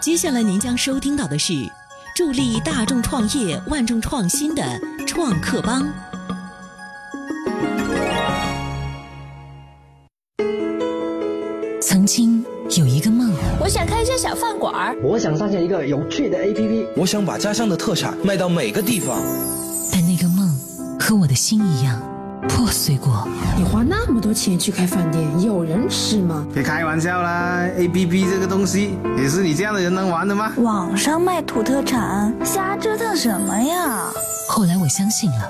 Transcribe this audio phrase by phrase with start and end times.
[0.00, 1.52] 接下来您将收听到的是
[2.16, 4.62] 助力大众创业、万众创新的
[5.06, 5.86] 创客帮。
[11.82, 12.42] 曾经
[12.78, 19.20] 有一个梦，我想开一家小饭馆儿，我想上线一个有趣的 APP，我想把家乡的特产卖到每个地方。
[19.92, 20.48] 但那个梦
[20.98, 22.00] 和我的心一样
[22.48, 23.26] 破碎过。
[23.56, 26.46] 你花那么多钱去开饭店，有人吃吗？
[26.52, 30.52] 别开玩笑啦！A P P 这个东西也是你这样的人能玩的吗？
[30.56, 34.10] 网上卖土特产，瞎折腾什么呀？
[34.48, 35.48] 后来我相信了，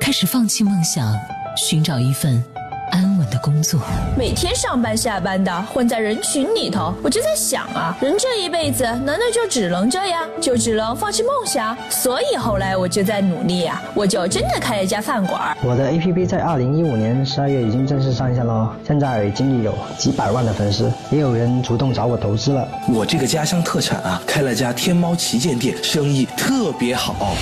[0.00, 1.12] 开始放弃梦想，
[1.56, 2.42] 寻找一份
[2.90, 3.80] 安稳的工作。
[4.16, 11.76] 每天上班下班的混在人群里头，我就在想啊，人这一辈子难道就只能这样，就只能放弃梦想？
[11.88, 15.56] 所以后来我就在努力啊， 我就真的开了一家饭馆。
[15.62, 22.68] 我的 APP 在二零一五年十二月已经正式上线了，现在已经有几百万的粉丝，也有人主动找我投资了。
[22.88, 27.36] 我这个家乡特产啊，开了家天猫旗舰店，生意特别好。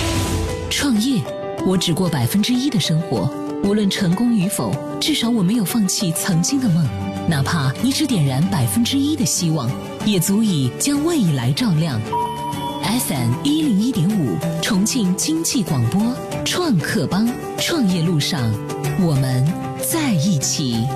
[0.69, 1.21] 创业，
[1.65, 3.29] 我只过百分之一的生活。
[3.63, 6.87] 无论成功与否，至少我没有放弃曾经的梦。
[7.27, 9.69] 哪怕你只点燃百分之一的希望，
[10.05, 11.99] 也足以将未来照亮。
[12.81, 16.01] FM 一零一点五，重庆经济广播，
[16.45, 18.41] 创客帮，创业路上，
[19.01, 19.45] 我们
[19.81, 20.87] 在一起。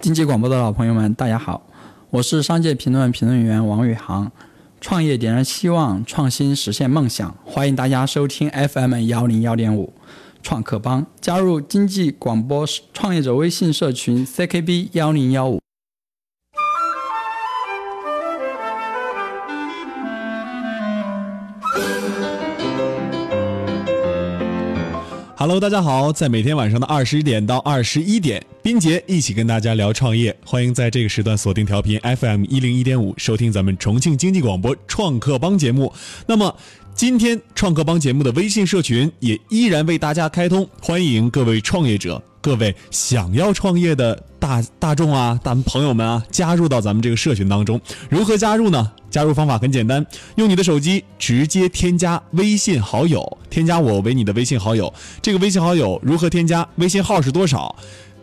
[0.00, 1.62] 经济广播的老朋友们，大家好，
[2.10, 4.30] 我是商界评论评论员王宇航。
[4.80, 7.36] 创业点燃希望，创新实现梦想。
[7.44, 9.92] 欢迎大家收听 FM 幺零幺点五
[10.42, 15.60] 创客帮，加入经济广播创业者微信社群 CKB 幺零幺五。
[25.40, 35.92] Hello，大家好，在每天晚上的二十点到二十一点，冰杰一起跟大家聊创业，欢迎在这个时段锁定调频 FM 一零一点五，收听咱们重庆经济广播创客帮节目。
[36.26, 36.52] 那么，
[36.98, 47.80] 今天创客帮节目的微信社群也依然为大家开通，欢迎各位创业者、各位想要创业的大大众啊、咱们朋友们啊，加入到咱们这个社群当中。
[48.10, 48.90] 如何加入呢？
[49.10, 54.92] 加入方法很简单，用你的手机直接添加微信好友，添加我为你的微信好友。
[55.22, 56.68] 这个微信好友如何添加？
[56.78, 57.76] 微信号是多少？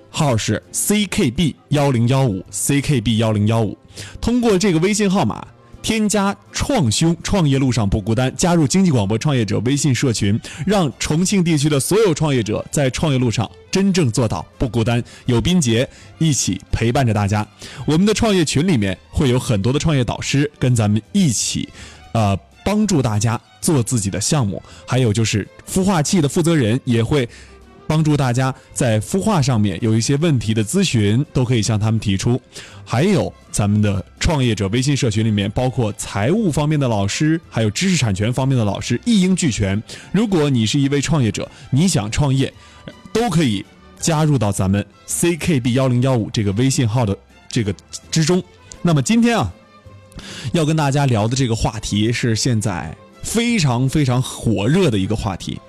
[0.10, 3.78] 号是 ckb 幺零幺五 ckb 幺零幺五。
[4.20, 5.48] 通过这个微信号码。
[5.86, 8.36] 添加“创兄”，创业路上不孤单。
[8.36, 15.04] 加入经济广播创业者微信社群，让重庆地区的所有创业者在创业路上真正做到不孤单。
[15.28, 15.88] 有斌杰
[16.18, 17.48] 一起陪伴着大家。
[17.86, 21.70] 我们的创业群里面会有很多的创业导师跟咱们一起，
[22.14, 22.36] 呃，
[22.66, 24.60] 帮助大家做自己的项目。
[24.88, 27.30] 还有就是孵化器的负责人也会。
[27.88, 32.40] 帮助大家在孵化上面有一些问题的咨询，都可以向他们提出。
[32.84, 39.82] 还有咱们的创业者微信社群里面，包括财务方面的老师，还有知识产权方面的老师，一应俱全。
[40.12, 42.54] 如果你是一位创业者，你想创业，
[43.12, 43.66] 都可以
[44.00, 47.18] 加入到咱们 CKB 幺零幺五这个微信号的
[47.50, 47.74] 这个
[48.12, 48.44] 之中。
[48.82, 49.52] 那么今天啊，
[50.54, 55.60] 要跟大家聊的这个话题是现在非常非常火热的一个话题。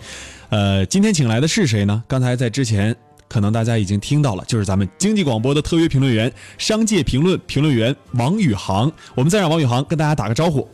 [0.48, 2.02] 呃，今天请来的是谁呢？
[2.06, 2.94] 刚才在之前，
[3.28, 8.90] 可能大家已经听到了，就是咱们经济广播的特约评论员、商界评论评论员王宇航。
[9.16, 10.66] 我们再让王宇航跟大家打个招呼。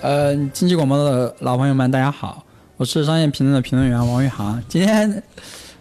[0.00, 2.44] 呃，经济广播的老朋友们，大家好，
[2.78, 4.62] 我是商业评论的评论员王宇航。
[4.68, 5.22] 今天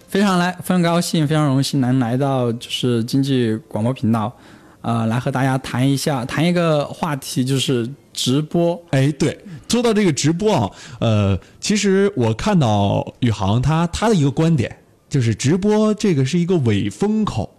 [0.10, 4.36] 非常来，非常高兴，非常荣幸能来到就是经济广播频道，
[4.82, 8.80] 呃，来和大家谈一下，谈一个话题，就是直播。
[8.92, 9.40] 哎，对。
[9.72, 14.76] 说到这个直播啊，呃，其实我看到宇航他他的一个观点，
[15.10, 17.50] 就是直播这个是一个伪风口，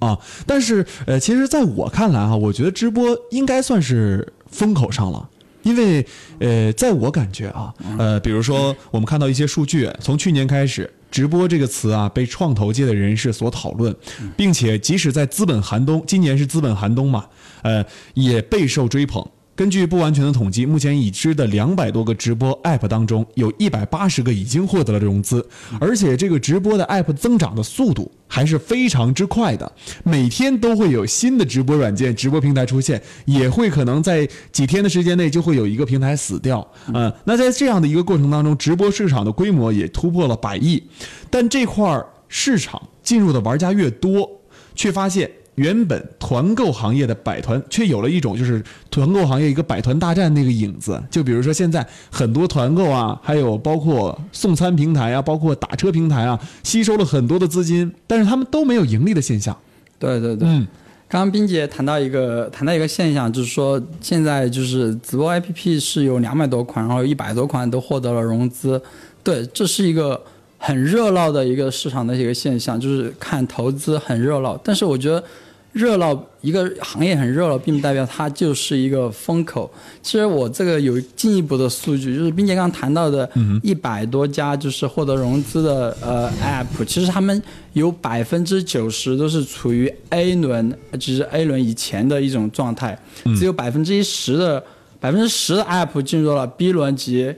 [0.00, 5.28] 啊，但是呃，其实在我看来啊，我觉得直播应该算是风口上了，
[5.62, 6.04] 因为
[6.40, 13.94] 呃，在我感觉啊，呃，比如说我们看到一些数据，从去年开始，直播这个词啊被创投界的人士所讨论，
[14.36, 17.26] 并且即使在资本寒冬，今年是资本寒冬嘛，
[17.62, 17.84] 呃，
[18.14, 19.24] 也备受追捧。
[19.60, 25.46] 根据不完全的统计，目前已知的两百多个直播 App 当中，有一百八十个已经获得了融资，
[25.78, 29.70] 而且这个直播的 App 增长的速度还是非常之快的，
[30.02, 36.66] 每天都会有新的直播软件、直播平台出现，也会可能在几天的时间内就会有一个平台死掉。
[36.94, 40.82] 嗯，那在这样的一个过程当中，直播市场的规模也突破了百亿，
[41.28, 44.26] 但这块市场进入的玩家越多，
[44.74, 45.30] 却发现。
[45.56, 51.02] 原本团购行业的百团，却有了一种就是团购行业一个百团大战那个影子。
[51.10, 59.56] 就比如说现在很多团购啊，还有包括送餐平台啊，包括打车平台啊，吸收了很多的资金，但是他们都没有盈利的现象。
[59.98, 60.66] 对对对，嗯，
[61.08, 68.80] 刚刚冰姐谈到一个谈到一个现象，就是说现在就是直播 APP 是有两百多款，然后一百多款都获得了融资，
[69.22, 70.18] 对，这是一个
[70.60, 75.24] 很热闹的一个市场的一个现象，就是看投资很热闹，但是我觉得。
[75.72, 79.72] 热闹一个行业很热闹，并不代表它就是一个风口。
[80.02, 83.30] 其实我这个有进一步的数据，就是并且刚谈到的
[83.62, 87.40] 一百多家就是获得融资的呃 App，其实他们
[87.74, 92.98] 有百分之九十都是处于 A 轮，就是 A 轮以前的一种状态，
[93.38, 94.60] 只有百分之一十的
[94.98, 97.32] 百分之十的 App 进入了 B 轮及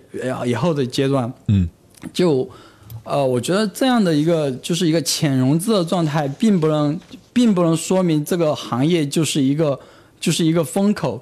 [0.46, 1.30] 以后的阶段。
[1.48, 1.68] 嗯，
[2.14, 2.48] 就
[3.04, 6.98] 呃，我觉得这样的一个就是一个浅融资的状态，并不能。
[7.34, 9.80] 并不能说明这个行业就是一个
[10.20, 11.18] 就是一个风口，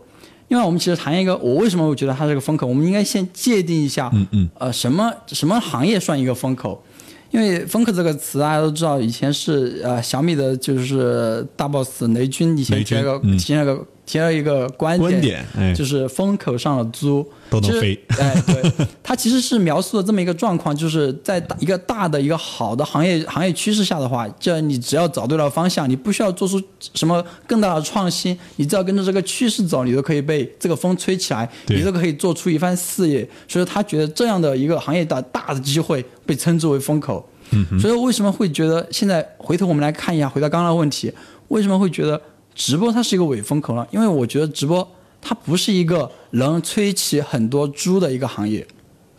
[0.49, 2.67] 因为我们其实谈一个，我为什么会觉得它是个风口？
[2.67, 6.83] 我们应该先界定一下，嗯嗯，呃，什么什么行业算一个风口？
[7.31, 13.87] 因为风口这个词大家都知道，以前是呃小米的就是大 boss 雷军以前提了个提了个。
[14.11, 17.97] 提了一个观点，就是风口上的猪都能飞。
[18.19, 18.73] 哎，对，
[19.05, 26.61] 它其实是描述了这么一个状况，就是在一个大的一个好的行业行业趋势下的话，这你只要找对了方向，你不需要做出
[26.93, 33.25] 什么更大的创新，你只要跟着这个趋势走，你都可以被这个风吹起来，你都可以做出一番事业。
[33.47, 37.25] 所以他觉得这样的一个行业的大的机会被称之为风口。
[37.53, 41.13] 嗯所以为什么会觉得现在回头我们来看一下，回到刚刚的问题，
[41.47, 42.21] 为什么会觉得？
[42.55, 44.87] 直播它是一个伪风口了，因为我觉得直播
[45.21, 48.67] 它不是一个能吹起很多猪的一个行业，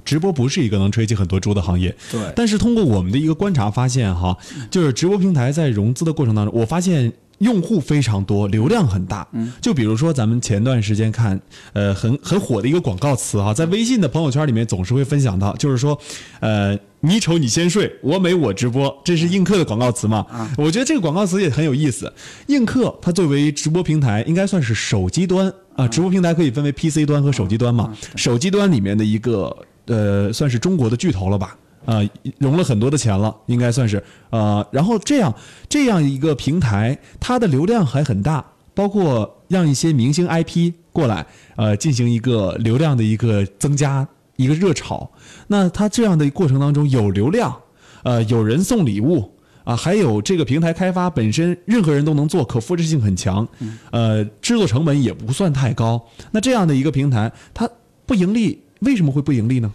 [0.05, 1.95] 直播不是一个能吹起很多猪的行业。
[2.11, 4.37] 对，但是通过我们的一个观察发现，哈，
[4.69, 7.13] 就是直播平台在融资的过程当中，我发现。
[7.41, 9.27] 用户非常多，流量很大。
[9.33, 11.39] 嗯，就比如说咱们前段时间看，
[11.73, 15.97] 呃，很很火的一个广告词哈，在微信的朋友圈里面总是会分享到，就是说，
[16.39, 20.25] 呃，你丑你先睡，我美我直播，这是映客的广告词嘛？
[20.29, 22.11] 啊，我觉得这个广告词也很有意思。
[22.47, 27.91] 映客它作为直播平台，应该算是手机端啊，直播平台可以分为 PC 端和手机端嘛？
[28.15, 29.55] 手机端里面的一个
[29.87, 31.57] 呃，算是中国的巨头了吧？
[31.85, 32.01] 啊，
[32.37, 35.33] 融了很多的钱了，应该算是呃，然后这样
[35.67, 41.25] 这样一个平台，它的流量还很大，包括让一些明星 IP 过来，
[41.55, 45.09] 呃，进行一个流量的一个增加，一个热炒。
[45.47, 47.55] 那它这样的过程当中有流量，
[48.03, 49.31] 呃，有人送礼物
[49.63, 53.47] 啊，还有这个平台开发本身任何人都能做，可复制性很强，
[53.91, 56.01] 呃，制作成本也不算太高。
[56.31, 57.69] 那这样的一个平台，它
[58.05, 59.71] 不盈利，为什么会不盈利呢？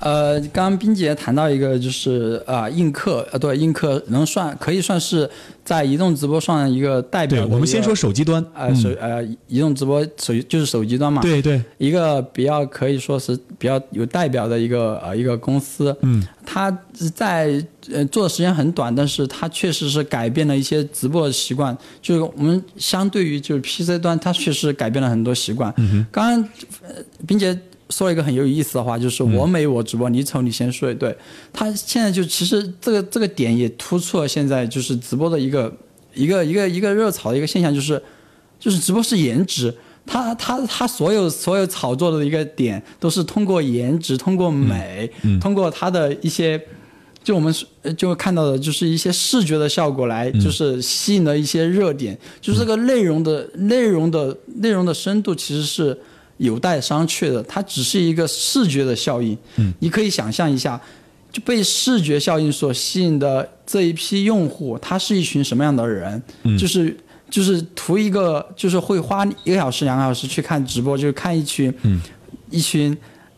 [0.00, 5.28] 呃，刚刚冰姐谈到一个，就是啊，映客，呃，对，映客能算可以算是
[5.62, 7.44] 在移动直播上一个代表。
[7.44, 11.20] 对，我们先说手机端，呃，手呃，移动直播手就是手机端嘛。
[11.20, 11.62] 对对。
[11.76, 15.94] 一个比较可以说是比较有代表的一个呃一个公司。
[16.00, 16.26] 嗯。
[16.46, 16.74] 它
[17.14, 17.62] 在
[17.92, 21.76] 呃做的时间很短，但是它确实是改变了一些直播的习惯。
[22.00, 25.72] 就是我们相对于就是 PC 端，它确实改变了很多习惯。
[25.76, 26.48] 嗯刚刚
[27.26, 27.56] 冰姐。
[27.90, 30.94] 说了一个很有意思的话，就是我美我直播，你丑你先睡。
[30.94, 31.14] 对
[31.52, 35.72] 他现在就其实这个这个点也突出了现在就是直播的一个
[36.14, 38.00] 一个一个一个热炒的一个现象，就是
[38.60, 39.74] 就是直播是颜值，
[40.06, 45.10] 他他他所有所有炒作的一个点都是通过颜值、通过美、
[45.40, 46.60] 通过他的一些
[47.24, 47.52] 就我们
[47.98, 55.98] 就看到的就是一些视觉的效果来就是吸引了一些热点，就是这个内容的内容的内容的深度其实是。
[56.40, 59.36] 有待商榷的，它只是一个视觉的效应。
[59.56, 60.80] 嗯，你可以想象一下，
[61.30, 66.22] 就被视觉效应所吸引的这一批用户，他是一群什么样的人？
[66.42, 66.96] 嗯，就是
[67.28, 72.00] 就是图一个，就是会花一个小时、两个小时去看直播，就是看一群，嗯，
[72.50, 72.96] 一群。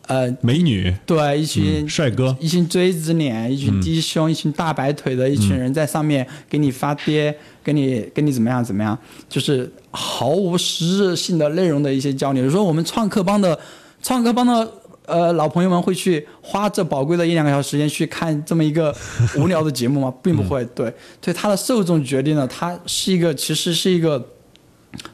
[0.09, 12.44] 呃，美女对一群帅哥，一群锥子脸，一群低胸，一群大白腿的一群人在上面给你发爹， 给你给你怎么样怎么样，就是毫无实质性的内容的一些交流。
[12.44, 13.59] 有时候我们创客帮的
[14.02, 14.73] 创客帮的
[15.06, 18.94] 呃老朋友们会去花这宝贵的一两个小时时间去看这么一个
[19.37, 20.12] 无聊的节目吗？
[20.21, 20.64] 并不会。
[20.75, 24.28] 对，对，他的受众决定了他是一个其实是一个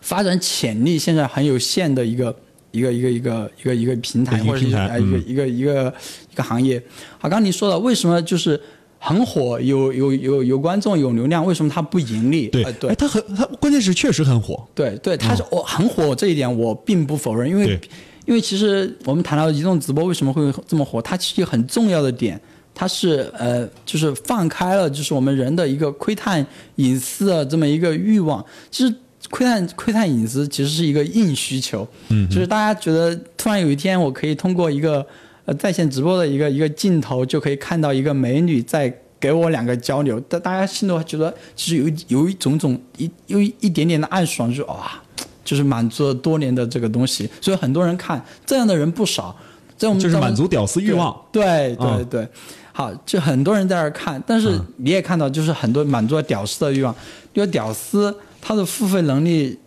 [0.01, 2.35] 发展潜力现在很有限的一个。
[2.71, 5.95] 一个一个一个一个一个平台，或者是一个一个一个
[6.33, 6.83] 一个行业。
[7.19, 8.61] 好，刚刚你说了，为什么就是
[8.99, 12.49] 很火，有有有有观众，有流量，为什么它不盈利？
[12.49, 14.67] 对对，它很它关键是确实很火。
[14.75, 17.81] 对对，它是我很火这一点我并不否认，因为
[18.27, 22.39] 因为其实我们谈到移动直播为什么会这么火，它其实很重要的点，
[22.75, 26.47] 它是呃就是放开了就是我们人的一个窥探
[26.77, 28.95] 隐私的这么一个欲望，其实。
[29.31, 35.05] 窥探窥探隐私其实是一个硬需求，嗯，就是大家觉得突然有一天我可以通过一个
[35.45, 45.03] 呃在线直播的一个一个镜头就可以看到一个美女在给我两个交流，但大家心里觉得其实有有一种种一有一一点点的暗爽，就是哇，
[45.45, 49.35] 就是满足了多年的这个东西，所以很多人看这样的人不少，
[49.77, 51.15] 在我们就是满足屌丝欲望。
[51.33, 52.05] 对对嗯。
[52.05, 52.29] 对，
[52.73, 56.95] 好，就很多人在那儿看，但是你也看到，就是很多满足了屌丝的欲望，
[57.35, 59.59] 因为屌丝他的付费能力，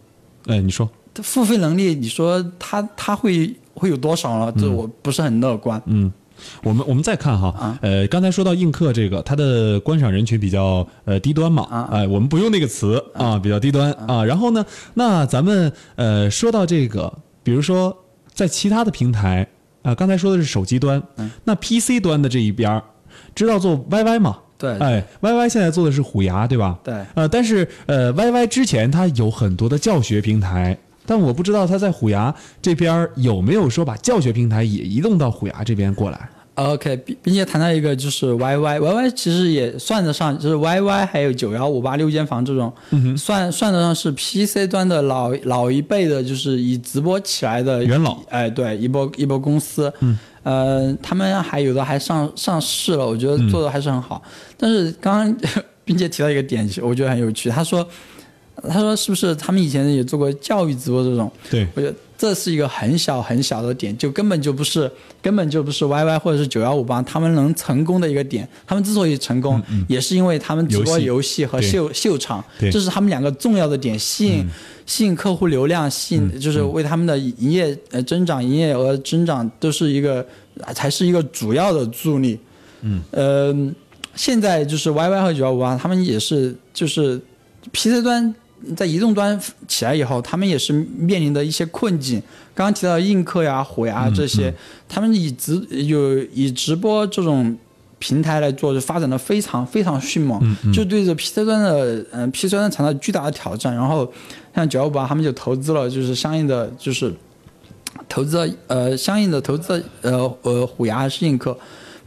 [0.47, 4.53] 哎，你说，付费能力，你说它它会会有多少呢？
[4.57, 5.81] 这我不是很乐观。
[5.85, 6.11] 嗯，
[6.63, 14.23] 我们我们再看哈，啊呃，刚才说到映客这个，它的观赏人群比较呃低端嘛，啊哎、我们不用那个词啊，比较低端啊。
[14.23, 17.11] 然后呢，那咱们呃说到这个，
[17.43, 17.95] 比如说
[18.33, 19.47] 在其他的平台
[19.83, 22.83] 啊、刚才说的是手机端，嗯那 PC 端的这一边儿
[23.33, 24.37] 知道做 YY 吗？
[24.61, 26.77] 对哎，YY 现在做的是虎牙，对吧？
[26.83, 26.93] 对。
[27.15, 36.29] 呃，但是呃，YY 之前它有很多的教学平台，但我不知道它在虎牙这边有没有说把教学平台也移动到虎牙这边过来。
[36.55, 42.71] OK，并并且谈到一个就是 YY，YY 其实也算得上，就是 YY 还有九幺五八六间房这种，
[43.17, 48.17] 算算得上是 PC 端的老老一辈的，就是以直播起来的元老。
[48.29, 54.21] 哎，对，一波一波公司，嗯，呃，他们还有的还上上市了，我觉得做的还是很好。
[54.57, 55.37] 但是刚刚
[55.85, 57.87] 并且提到一个点，我觉得很有趣，他说。
[58.69, 61.31] 他说：“是不是他们以前也做过教育直播这种？
[61.49, 64.89] 对我觉得这是一个很小很小的点，就根本就不是
[65.23, 68.47] 根本就不是 YY 或者是九幺五八他们能成功的一个点。
[68.67, 71.67] 他们之所以成功，也是因为他们直播嗯游戏和对。
[71.67, 74.47] 秀秀场，这是他们两个重要的点，吸引、
[74.85, 80.23] 吸引客户流量，吸引就是为他们的营业呃增长、营业额增长都是一个
[80.75, 82.37] 才是一个主要的助力。
[82.81, 83.73] 嗯，呃，
[84.13, 87.19] 现在就是 YY 和九幺五八，他们也是就是
[87.73, 88.31] PC 端
[88.75, 92.21] 在移动端起来以后，他们也是面临的一些困境。
[92.53, 94.53] 刚刚提到映客呀、虎牙这些，
[94.87, 97.57] 他们以直有以直播这种
[97.97, 100.39] 平台来做，就发展的非常非常迅猛，
[100.73, 103.73] 就对着 PC 端的嗯、PC 端产生巨大的挑战。
[103.73, 104.11] 然后
[104.53, 107.13] 像九幺五八，他们就投资了，就是相应的就是
[108.09, 111.57] 投资了呃相应的投资了呃呃虎牙还是映客。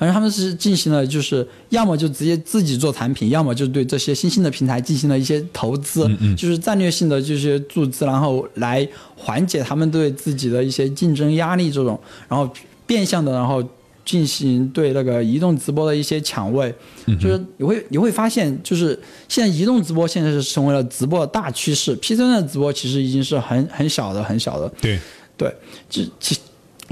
[0.04, 6.06] 反正他们是进行了，就是要么就直接自己做产品，要么就对这些新兴的平台进行了一些投资，
[6.37, 12.46] 就是战略性的这些注资，然后来缓解他们对自己的一些竞争压力这种，然后
[12.87, 13.66] 变相的，然后
[14.04, 16.75] 进行对那个移动直播的一些抢位，
[17.18, 18.88] 就是你会你会发现，就是
[19.26, 24.99] 现在移动直播现在是成为了直播的大趋势，PC 端的直播其实已经是很很小的很小的，对，
[25.38, 25.56] 对，
[25.88, 26.37] 其其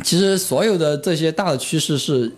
[0.02, 2.32] 其实所有的这些大的趋势是，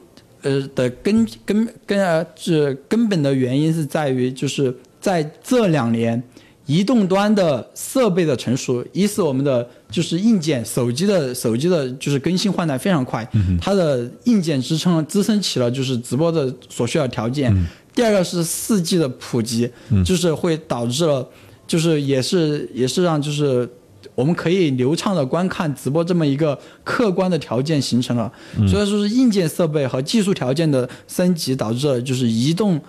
[0.44, 6.22] 呃的根根根呃是根本的原因是在于，就是在这两年，
[6.66, 13.28] 移动端的设备的成熟，一是我们的就是硬件手机的手机的就是更新换代非常快，
[13.60, 17.54] 它的硬件支撑支撑起了就是直播的所需要条件。
[17.94, 19.70] 第二个是四 G 的普及，
[20.04, 21.26] 就是会导致了，
[21.66, 23.68] 就是也是也是让就是
[24.14, 28.32] 我们可以流畅的观看直播这么一个客观的条件形成了，
[28.68, 32.80] 所以说是硬件设备和技术条件的升级导致了就是移动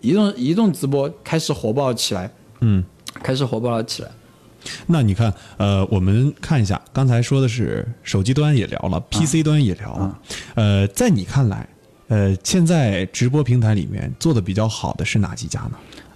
[0.00, 2.82] 移动移动直播开始火爆起来，嗯，
[3.22, 4.10] 开始火爆了起来。
[4.86, 10.18] 那你看，呃，我们看一下，刚才说的是手机端也聊了，PC 端也聊了，
[10.54, 11.66] 呃，在你看来，
[12.08, 15.72] 呃，现在直播平台里面做的比较好的是哪几家呢？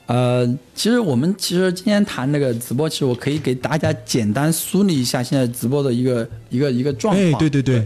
[0.07, 7.33] 呃，其实我们其实今天谈那个直播，其实我可以给大家简单梳理一下现在直播的一个一个一个状况。
[7.33, 7.79] 哎，对对对，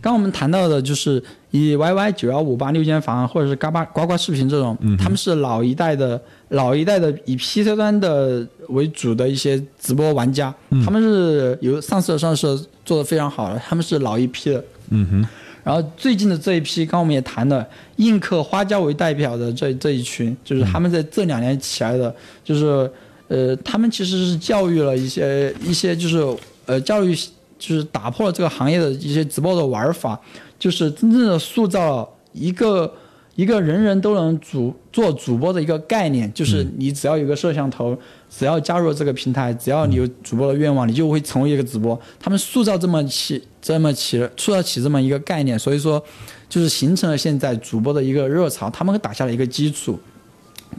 [0.00, 10.54] 刚刚我们谈到的就是以 YY 九幺五八六间房，或者是嘎巴呱呱视频这种，他们是老一代的老一代的以 PC 端的为主的一些直播玩家，
[10.84, 12.46] 他们是有上市的上市
[12.84, 14.64] 做的非常好的，他们是老一批的。
[14.90, 15.28] 嗯哼，
[15.64, 17.66] 然后最近的这一批，刚我们也谈了，
[17.96, 22.88] 映客、花椒为代表的这这一群，就是他们在这两年起来的，就是
[23.28, 26.22] 呃，他们其实是教育了一些一些，就是
[26.66, 27.16] 呃，教育
[27.58, 30.20] 就是打破了这个行业的一些直播的玩法，
[30.58, 32.92] 就是真正的塑造了一个
[33.36, 37.96] 一个人人都能主做主播的一个概念，就是你只要有个摄像头，
[38.30, 42.00] 只要加入这个平台，只要你有主播的愿望，你就会成为一个直播。
[42.20, 46.00] 他们塑造这么起这么起塑造起这么一个概念，所以说
[46.48, 49.98] 就是形成了现在主播的一个热潮，他们打下了一个基础。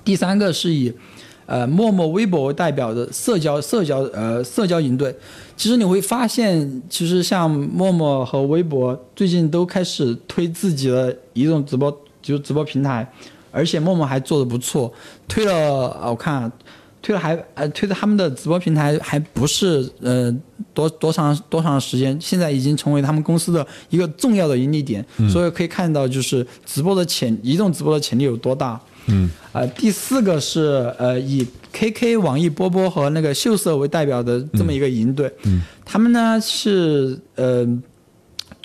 [0.04, 0.94] 第三个是以
[1.46, 5.14] 呃陌陌、微博为代表的社交社交呃社交营队。
[5.58, 13.08] 其实你会发现，其实像陌陌和微博最近都开始推自己的移动直播，就是直播平台，
[13.52, 14.92] 而且陌陌还做的不错，
[15.28, 15.54] 推了
[16.02, 16.52] 呃我看啊
[17.02, 20.36] 推了还呃推的他们的直播平台还不是呃
[20.74, 28.82] 多多长多长时间，现在已经成为他们公司的一个重要的盈利点，所以可以看到就是直播的潜移动直播的潜力有多大。
[29.08, 37.64] 嗯，呃，第四个是呃以 KK、网易波波和那个秀色为代表的这么一个营队，嗯，他们呢是呃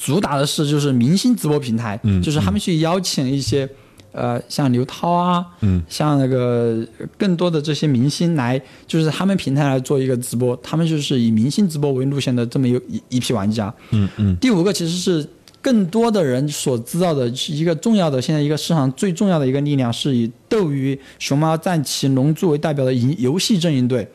[0.03, 3.69] 主打的是就是明星直播平台，嗯就是他们去邀请一些。
[4.13, 6.85] 呃，像刘涛啊，嗯，像那个
[7.17, 13.73] 更多的这些明星来，就是他们平台来做一个直播，他们就是以明星直播为路线的这么一一一批玩家。
[13.91, 14.37] 嗯嗯。
[14.39, 15.25] 第五个其实是
[15.63, 24.09] 更多的人所知道的一个重要的，现在一个市场最重要的一个力量，是以斗鱼、熊猫、战旗、龙珠为代表的游游戏阵营队。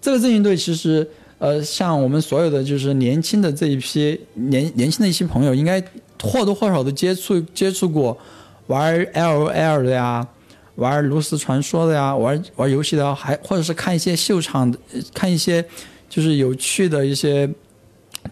[0.00, 1.04] 这个阵营队其实，
[1.38, 5.82] 呃，像我们所有的就是年轻的这一批年年轻的一些朋友，应该
[6.22, 8.16] 或多或少的接触接触过。
[8.66, 10.26] 玩 L O L 的呀，
[10.76, 14.78] 玩炉石传说的呀，玩玩游戏的，还或者是看一些秀场的，
[15.12, 15.62] 看一些
[16.08, 17.46] 就是有趣的一些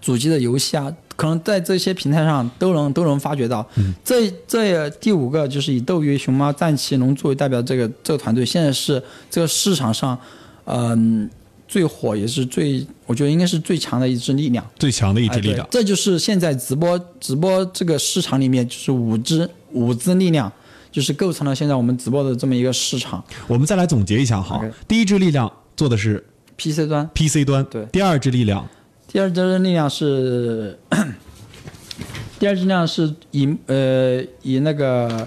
[0.00, 3.68] 主机的游戏啊，可能在这些平台上都能都能发掘到。
[3.76, 10.18] 嗯、这这第五个就是以斗鱼、熊猫、战旗、龙珠为代表这个这个团队，现在是这个市场上
[10.64, 11.28] 嗯、呃、
[11.72, 15.64] 最火也是最，我觉得应该是最强的一支力量，最强的一支力量。
[15.64, 19.48] 哎、这就是现在直播直播这个市场里面就是五支。
[19.70, 20.52] 五支力量
[20.90, 23.24] 就是构成了现在我们直播的这么一个市场。
[23.46, 26.22] 我们再来总结一下哈，第一支力量做的是
[26.58, 27.86] PC 端，PC 端对。
[27.86, 28.68] 第二支力量，
[29.08, 30.78] 第二支力量是，
[32.38, 35.26] 第二支力量是以呃以那个，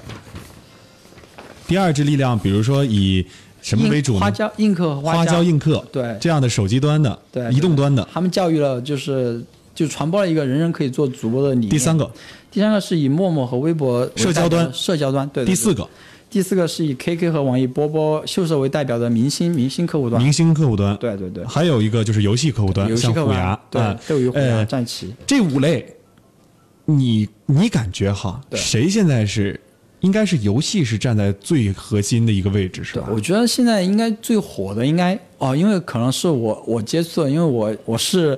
[1.68, 3.26] 第二支力量，比如说以
[3.66, 4.20] 什么为主呢？
[4.20, 6.16] 花椒、映客、花椒、映客，对。
[6.22, 9.44] 这样的手机端的，对移动端的，他们教育了就是
[9.74, 11.70] 就传播了一个人人可以做主播的理念。
[11.72, 12.10] 第三个。
[12.52, 15.48] 第三个是以陌陌和微博社交端，社交端对，对。
[15.48, 15.90] 第四个，
[16.30, 20.22] 第四个是以 KK 和网易波波秀社为代表的明星明星客户端。
[20.22, 21.44] 明星客户端，对对对。
[21.46, 25.86] 还有一个就是游戏客户端，游戏客户端，像虎牙，对，斗鱼、虎牙、呃、战旗这五类，
[26.86, 29.60] 你你感觉哈，谁现在是
[30.06, 33.10] 应该是游戏是站在最核心的一个位置是吧？
[33.12, 38.38] 我觉得现在应该最火的应该哦，因为可能是我我接触的，因为我我是。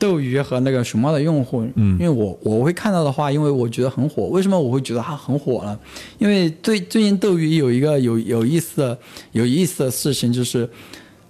[0.00, 4.26] 斗鱼和那个熊猫的用户，嗯，因为我我会看到的话，因为我觉得很火。
[4.26, 5.76] 为什么我会觉得它很火呢？
[6.20, 8.96] 因为最最近斗鱼有一个有有意思的
[9.32, 10.70] 有意思的事情，就是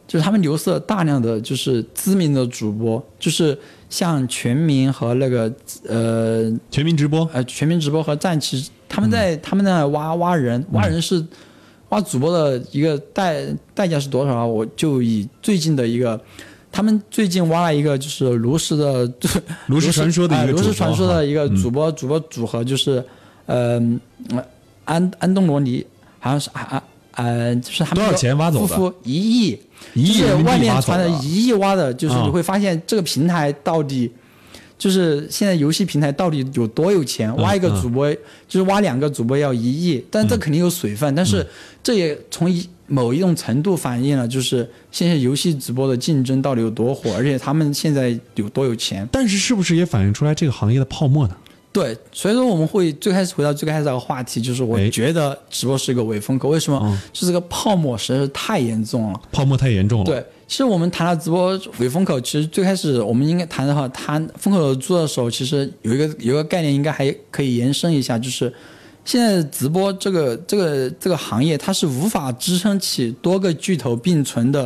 [0.07, 3.59] 就是他们流失了大量的就是知名的主播，就是
[3.89, 5.53] 像全民和那个
[5.89, 11.29] 呃全民直播，呃全民直播和战旗，他们在、嗯、他们在挖挖人，挖人是、嗯、
[11.91, 14.47] 挖主播的一个代代价是多少啊？
[14.47, 16.21] 我就以最近的一个。
[16.71, 19.11] 他们最近挖了一个就是炉石的
[19.69, 23.03] 炉石传说的一个炉石传说的一个主播主播组合，就是
[23.47, 23.81] 呃
[24.85, 25.85] 安安东罗尼，
[26.21, 26.81] 好像是啊
[27.19, 28.95] 呃就是他们多少钱挖走的？
[29.05, 29.59] 一亿，
[29.93, 34.11] 一亿就是外面传的一亿挖的，就是你会发现这个平台到底。
[34.79, 37.37] 就是现在游戏平台到底有多有钱？
[37.39, 38.09] 挖一个主播，
[38.47, 41.13] 就是挖两个主播要一亿，但这肯定有水分。
[41.17, 41.45] 但是
[41.83, 49.05] 这也从一某一种程度反映了，就是现在游戏直播的竞争到底有多火，而且他们现在有多有钱。
[49.11, 51.37] 但是是不是也反映出来这个行业的泡沫呢？
[51.73, 56.99] 对，所以说我们会最开始回到最开始那个话题，就是我觉得直播是一个伪风口，为什么？
[57.13, 60.05] 是这个泡沫实在是太严重了，泡沫太严重了。
[60.05, 60.25] 对。
[60.49, 68.51] 其实我们谈到直播伪风口，其实最开始我们应该谈的话，谈风口做的时候，其实有一个有一个概念，应该还可以延伸一下，就是
[69.05, 74.65] 现在直播这个这个这个行业，它是无法支撑起多个巨头并存的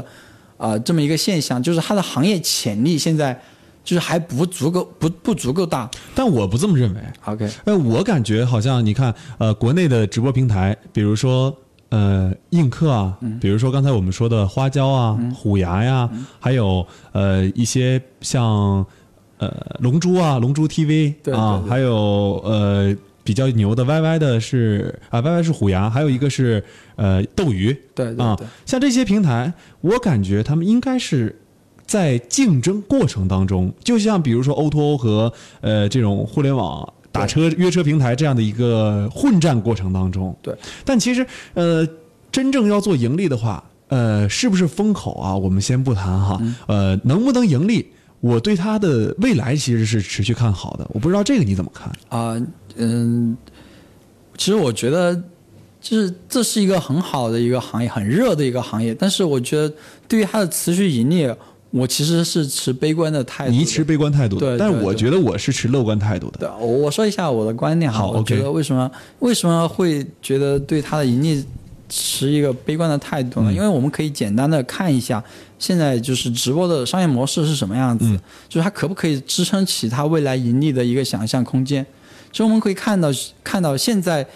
[0.57, 3.37] 啊、呃、这么一个现象，就是它的行业潜力现在
[3.85, 5.91] 就是还不足够不不足够大。
[6.15, 7.01] 但我不这么认为。
[7.25, 11.57] OK，哎，我感觉好像你看，呃，国内的直播平台，比如说。
[11.95, 18.83] 呃，映客啊，嗯、比如说刚才我们说的花椒啊、嗯、虎牙呀、嗯，还有呃一些像
[19.37, 21.35] 呃龙珠啊、龙珠 TV 对
[21.69, 26.65] 还有呃比较牛的 YY 的是啊，YY 是虎牙，还有一个是
[26.97, 31.42] 呃斗鱼，对对啊，像这些平台，我感觉他们应该是。
[31.93, 40.57] 在竞争过程当中，就像比如说 O2O 和呃这种互联网打车约车平台这样的一个混战过程当中，对。
[40.87, 41.87] 但其实呃，
[42.31, 45.37] 真正要做盈利的话，呃，是不是风口啊？
[45.37, 47.87] 我们先不谈哈，嗯、呃，能不能盈利？
[48.21, 50.89] 我对它的未来其实是持续看好的。
[50.95, 52.47] 我不知道这个你怎么看啊、呃？
[52.77, 53.37] 嗯，
[54.39, 55.23] 其实我觉得
[55.79, 58.95] 就是这是一个很好的一个行业，很热的一个行业。
[58.95, 59.75] 但是我觉得
[60.09, 61.29] 对于它的持续盈利，
[61.73, 63.51] 我其实是持悲观的态度。
[63.51, 66.39] 你持悲观态度，对，但是我觉得我是持乐观态度的。
[66.39, 68.01] 对，我说一下我的观点哈。
[68.01, 68.89] 好，我觉得为什么
[69.21, 71.45] 为什么会觉得对它的盈利
[71.89, 73.51] 持一个悲观的态度呢？
[73.51, 75.23] 嗯、因为我们可以简单的看一下
[75.59, 81.85] 现在就是直播的商业模式是什么样子，嗯、就是它可不可以支撑起它未来盈利的一个想象空间。
[82.31, 83.09] 其实我们可以看到，
[83.43, 84.27] 看到现在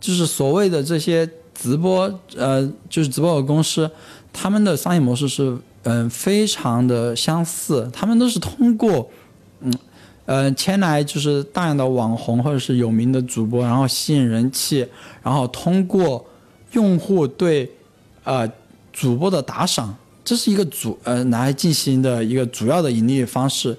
[0.00, 2.02] 就是所谓的这些直播
[2.36, 3.90] 呃就是直播的公司，
[4.32, 5.56] 他们的商业模式是
[5.88, 9.08] 嗯、非常的相似，他们都是通过
[9.60, 9.72] 嗯
[10.24, 14.84] 呃前来就是大量的网红或者是有名的主播，然后吸引人气，
[15.22, 16.26] 然后通过
[16.72, 17.70] 用户对
[18.24, 18.50] 呃
[18.92, 19.94] 主播的打赏，
[20.24, 23.78] 这是一个主呃来进行的一个主要的盈利方式。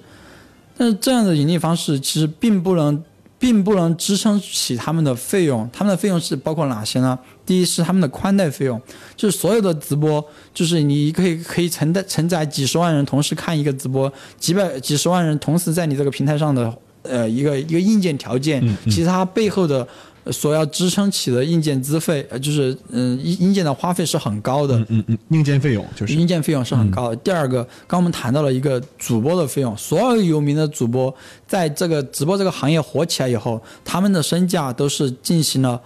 [0.78, 3.04] 但是这样的盈利方式其实并不能，
[3.38, 5.68] 并不能支撑起他们的费用。
[5.72, 7.18] 他们的费用是包括哪些呢？
[7.46, 8.80] 第一是他们的宽带费用，
[9.16, 19.86] 就是所有的直播，就是你可以可以承载承载几十万人同时看一个直播，几百几十万人同时在你这个平台上的呃一个一个硬件条件，其实它背后的。
[20.28, 27.16] 呃所要支撑起的硬件资费，呃，就是嗯，硬硬件的花费是很高的，嗯嗯，硬件费用就是硬件费用是很高的。
[27.16, 31.12] 第二个，刚我们谈到了一个主播的费用，所有有名的主播
[31.46, 35.80] 在这个直播这个行业火起来以后，他们的身价都是进行了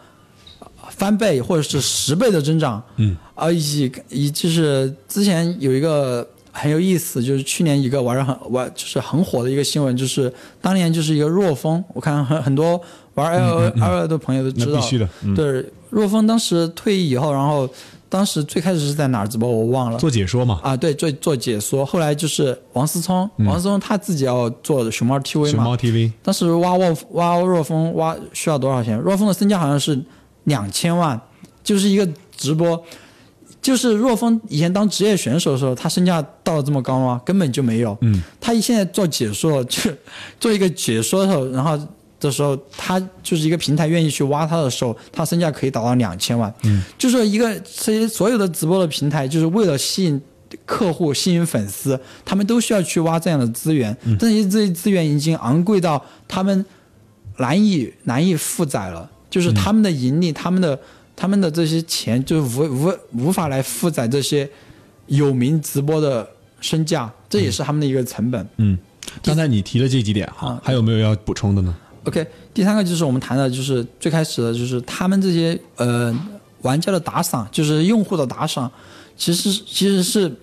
[0.58, 2.82] 呃翻倍或者是十倍的增长。
[2.96, 12.80] 嗯，而以以就是之前有一个很有意思，就是去年一个玩的很玩就是很火的一个新闻，就是当年就是一个若风，我看很很多
[13.14, 17.68] 玩 L O L 的朋友都知道，那必须的嗯对，若风当时退役以后，然后
[18.08, 21.84] 当时最开始是在哪儿直播我忘了，做解说嘛，啊，对，做做解说。
[21.84, 28.98] 后来就是王思聪，王思聪他自己要做熊猫 TV 嘛，嗯熊猫 TV 当时挖沃挖若风挖需要多少钱？
[28.98, 30.00] 若风的身价好像是
[30.44, 31.20] 两千万，
[31.62, 32.82] 就是一个直播。
[33.60, 37.20] 就是若风以前当职业选手的时候，他身价到了这么高吗？
[37.24, 37.96] 根本就没有。
[38.00, 39.88] 嗯，他现在做解说，就
[40.40, 41.78] 做一个解说的时候，然后
[42.22, 46.54] 的时候，他就是一个平台愿意去挖他的时候，他身价可以达到两千万。
[46.62, 50.20] 嗯，就是一个这些所有的直播的平台，就是为了吸引
[50.64, 53.94] 客户、吸引粉丝，他们都需要去挖这样的资源。
[54.04, 56.64] 嗯但是这些资源已经昂贵到他们
[57.38, 60.78] 难以难以负载了，就是他们的盈利、他们的
[61.16, 64.48] 他们的这些钱，就无无无法来负载这些
[65.06, 66.28] 有名直播的
[66.60, 68.46] 身价，这也是他们的一个成本。
[68.58, 68.78] 嗯，
[69.22, 71.74] 刚才你提了这几点哈，还有没有要补充的呢？
[72.04, 76.14] OK，第三个就是我们谈的，就是最开始的，就是他们这些呃
[76.62, 78.70] 玩家的打赏，就是用户的打赏，
[79.16, 80.34] 其实其实是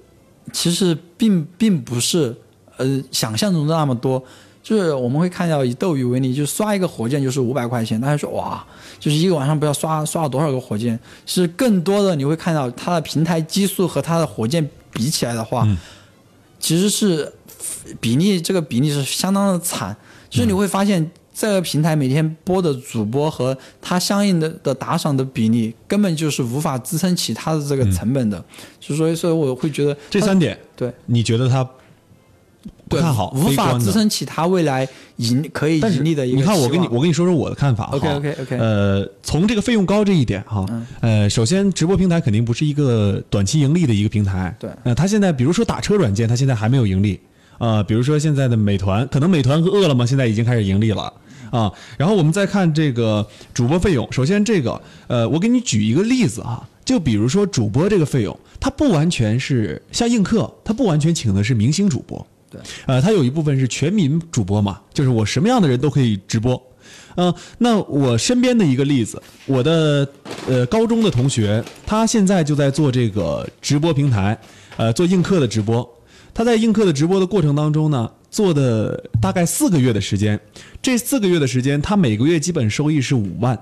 [0.54, 2.36] 其实并并不是
[2.78, 4.24] 呃想象中的那么多。
[4.62, 8.64] 就是我们会看到以斗鱼为例，就刷一个火箭就是五百块钱，大家说哇，
[9.00, 11.00] 就是一个晚上不要刷刷了多少个火箭？
[11.26, 15.68] 是更多的你会看到它的平台基数和它的火箭比起来的话，
[16.60, 17.34] 其实是
[18.00, 19.96] 比例这个比例是相当的惨，
[20.30, 21.10] 就是你会发现
[21.40, 28.44] 这个平台每天播的主播和它相应的的打赏的比例，根本就是无法支撑起它的这个成本的，
[28.82, 30.92] 所以所以所以我会觉得这三点，对。
[31.06, 31.72] 你觉得它不
[32.90, 37.86] 对看好，无法支撑起它未来盈可以盈利的一个你看，我跟你我跟你说说我的看法。
[37.94, 38.58] OK，OK，OK。
[38.58, 40.66] 呃，从这个费用高这一点哈，
[41.00, 44.54] 呃，首先直播平台肯定不是一个短期盈利的一个平台。
[44.60, 44.70] 对。
[44.84, 47.18] 呃，它现在比如说打车软件，它现在还没有盈利。
[47.60, 51.14] 啊，比如说现在的美团，可能美团和饿了么现在已经开始盈利了
[51.52, 51.72] 啊。
[51.98, 66.62] 然后我们再看这个主播费用，首先这个，呃，我给你举一个例子哈，就比如说主播这个费用，它不完全是像映客，它不完全请的是明星主播，对，呃，它有一部分是全民主播嘛，就是我什么样的人都可以直播。
[67.16, 70.08] 嗯、那我身边的一个例子，我的
[70.48, 74.40] 呃高中的同学，他现在就在做这个直播平台，
[74.78, 75.88] 呃，做映客的直播。
[76.34, 80.40] 他在映客的直播的过程当中呢，做的大概四个月的时间，
[80.82, 83.60] 这四个月的时间，他每个月基本收益是五万。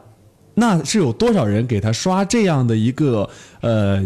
[0.59, 3.29] 那是有多少人给他刷这样的一个
[3.61, 4.03] 呃，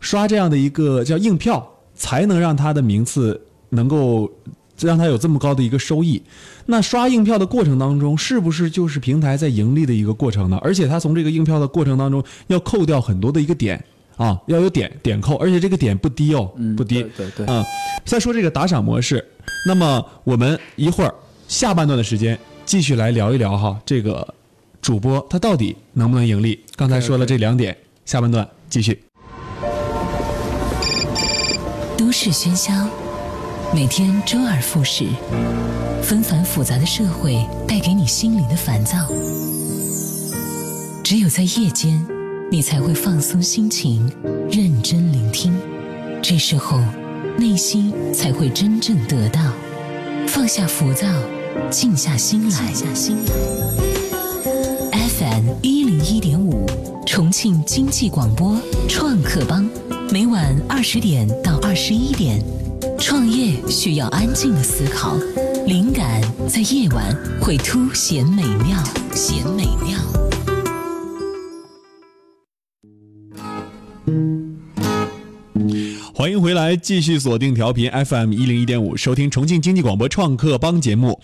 [0.00, 3.40] 刷这样的一个叫硬票，才能让他的名次
[3.70, 4.30] 能够
[4.78, 6.22] 让他有这么高的一个收益？
[6.66, 10.58] 那刷硬票的过程当中，是不是就是平台在盈利的一个过程呢？
[10.62, 13.82] 而且他从这个硬票的过程当中要扣掉很多的一个点
[14.22, 17.02] 啊，要有点点扣，而且这个点不低哦，不低。
[17.02, 17.64] 对对对啊、
[18.04, 19.24] 再说这个打赏模式，
[19.66, 21.12] 那么我们一会儿
[21.48, 24.34] 下半段的时间继续来聊一聊哈，这个
[24.80, 26.64] 主播他到底能不能盈利？
[26.76, 29.02] 刚才说了这两点，下半段继续。
[31.98, 32.72] 都市喧嚣，
[33.74, 35.04] 每天周而复始，
[36.00, 38.96] 纷繁复杂的社会带给你心灵的烦躁。
[41.02, 42.06] 只有在夜间，
[42.52, 44.06] 你才会放松心情，
[44.50, 45.54] 认真聆听。
[46.20, 46.78] 这时候，
[47.38, 49.40] 内心才会真正得到
[50.28, 51.06] 放下浮躁，
[51.70, 52.70] 静下心来。
[54.92, 56.66] FM 一零一点五，
[57.06, 58.54] 重庆经济广播
[58.86, 59.66] 创客帮，
[60.10, 62.38] 每晚二十点到二十一点。
[62.98, 65.16] 创业需要安静的思考，
[65.64, 68.78] 灵感在夜晚会凸显美妙，
[69.14, 70.21] 显美妙。
[76.22, 81.20] 欢迎回来，继续锁定调频 FM 一零一点五，收听重庆经济广播创客帮节目。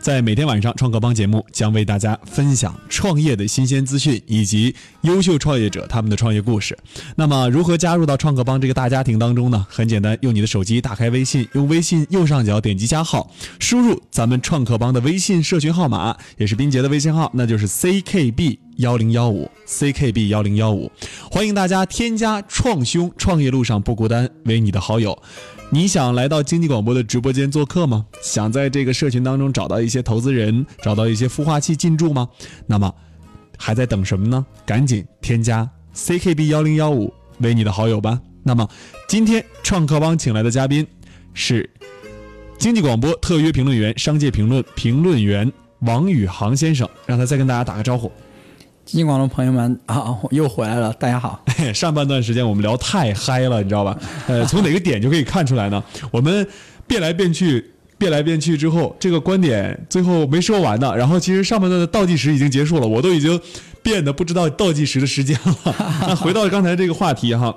[0.00, 6.74] 在每天晚上，创客帮节目将为大家分享创业的新鲜资讯以及优秀创业者他们的创业故事。
[7.14, 9.66] 那么，如何加入到创客帮这个大家庭当中呢？
[9.68, 13.30] 很简单，用你的手机打开微信，用微信右上角点击加号，
[13.60, 20.90] 输入咱们创客帮的微信社群号码，也是斌杰的微信号，那就是 CKB 幺零幺五 CKB 幺零幺五。
[21.30, 25.20] 欢迎大家添加创兄，创业路上不孤单为你的好友。
[25.70, 28.06] 你想来到经济广播的直播间做客吗？
[28.22, 32.28] 想在这个社群当中找到一些投资人，找到一些孵化器进驻吗？
[32.66, 32.94] 那么
[33.56, 34.46] 还在等什么呢？
[34.64, 38.20] 赶紧添加 CKB 幺零幺五为你的好友吧。
[38.44, 38.68] 那么
[39.08, 40.86] 今天创客帮请来的嘉宾
[41.34, 41.68] 是
[42.58, 48.10] 经济广播特约评论员、商界评论评论员王宇航先生，让他再跟大家打个招呼。
[48.88, 51.44] 经济广的朋友们啊，又回来了，大家好。
[51.74, 53.94] 上半段时间我们聊太嗨了，你知道吧？
[54.26, 55.84] 呃，从哪个点就可以看出来呢？
[56.10, 56.48] 我们
[56.86, 57.62] 变来变去，
[57.98, 60.96] 变来变去之后，这个观点最后没说完呢。
[60.96, 63.38] 然后其实上半段的倒计时已经结束了，我都已经
[63.82, 65.54] 变得不知道倒计时的时间了。
[66.08, 67.54] 那回到刚才这个话题哈，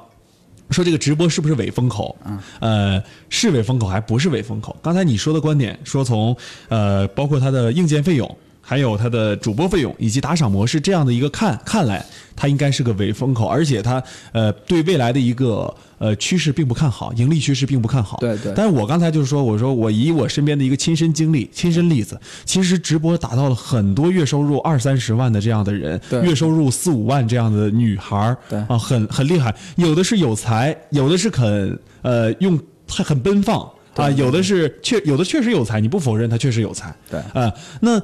[0.71, 2.13] 说这个直播是不是伪风口？
[2.59, 4.75] 呃，是伪风口还不是伪风口？
[4.81, 6.35] 刚才你说的观点说从
[6.67, 8.37] 呃，包括它的硬件费用。
[8.71, 12.05] 还有他的主播费用以及打赏模式这样的一个看看来，
[12.37, 18.15] 它应该是个伪风口，而且它呃对未来的一个呃趋势并不看好，盈利趋势并不看好。
[18.21, 18.53] 对对。
[18.55, 29.53] 但是我刚才就是说，我说我以我身边的一个亲身经历、亲身例子，其实直播达到了很多月收入二三十万的这样的人，月收入四五万这样的女孩儿，对啊，很很厉害。
[29.75, 32.57] 有的是有才，有的是肯呃用
[32.87, 36.95] 很很奔放啊，有的是确有的确实有才，你不否认他确实有才。
[37.09, 38.01] 对啊，那。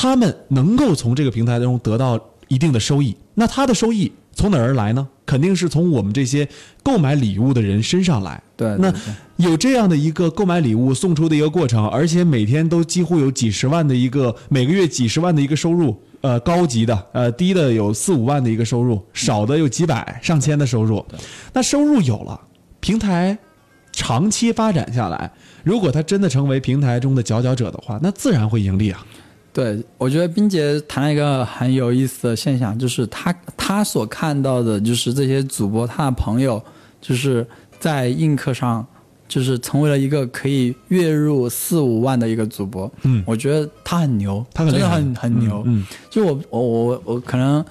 [0.00, 5.08] 他们能够从这个平台中得到一定的收益，那他的收益从哪儿而来呢？
[5.26, 6.48] 肯定是从我们这些
[6.84, 8.40] 购买礼物的人身上来。
[8.56, 8.94] 对，那
[9.38, 21.04] 有这样的一个购买礼物送出的一个过程，而且每天都几乎有几十万的一个每个月几十万的一个收入，呃，高级的，呃，低的有四五万的一个收入，少的有几百上千的收入。
[21.52, 22.40] 那收入有了，
[22.78, 23.36] 平台
[23.90, 25.32] 长期发展下来，
[25.64, 29.04] 如果他真的成为平台中的佼佼者的话，那自然会盈利啊。
[29.58, 36.62] 对，我觉得冰姐谈了一个很有意思的现象，就是她她所看到的，就是这些主播他的朋友，
[37.00, 37.44] 就是
[37.80, 38.86] 在映客上，
[39.26, 42.88] 就是成为了一个可以月入四五万的一个主播。
[43.02, 45.64] 嗯，我觉得他很牛，他真的很很牛。
[45.66, 47.64] 嗯，就我我我我可能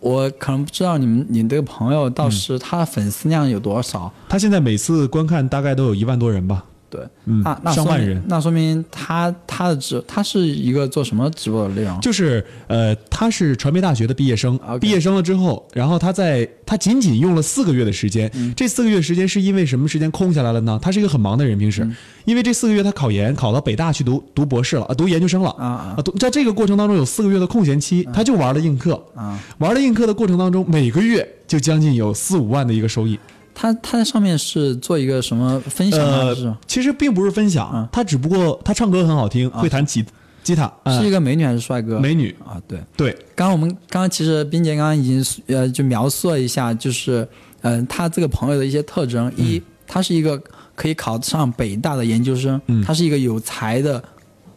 [0.00, 4.12] 我可能不知道你们你这个朋友到时他的粉丝量有多少？
[4.28, 6.64] 他现在每次观看大概都有一万多人吧。
[6.92, 11.98] 对，嗯，那上万人，那说明他他的直他是一个做什么直播的内容？
[12.02, 20.78] 就是呃，他是传媒大学的毕业生，毕业生了之后，然后他在他仅仅用了四个月的时间，这四个月时间是因为什么时间空下来了呢？
[20.82, 21.88] 他是一个很忙的人，平时，
[22.26, 33.18] 因为这四个月他考研考到北大去读读博士了啊，读研究生了啊啊，读在这个过程当中有四个月的空闲期，他就玩了映客啊，玩了映客的过程当中，每个月就将近有四五万的一个收益。
[33.62, 40.04] 他他在上面是做一个什么分享呃，其实并不是分享，他只不过他唱歌很好听，会弹吉
[40.42, 40.68] 吉他。
[40.86, 42.00] 是一个美女还是帅哥？
[42.00, 42.34] 美女。
[42.44, 42.80] 啊，对。
[42.96, 43.12] 对。
[43.36, 47.28] 刚刚我们刚刚其实冰姐刚刚已经呃就描述了一下，就是
[47.60, 50.36] 嗯他这个朋友的一些特征：一，他是一个
[50.74, 54.02] 可以考上北大的研究生，他是一个有才的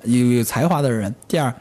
[0.06, 1.54] 有有才华的人；第二，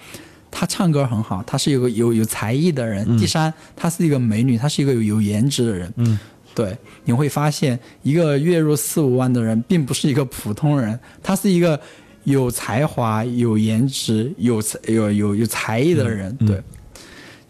[0.51, 5.93] 他唱歌很好，他是一个有有才艺的人；第三，他是一个美女，他是一个有有颜值的人。
[5.97, 6.19] 嗯。
[6.55, 11.79] 对，你会发现一个月入四五万的人，并不是一个普通人，他是一个
[12.23, 16.35] 有才华、有颜值、有有有有才艺的人。
[16.47, 16.63] 对，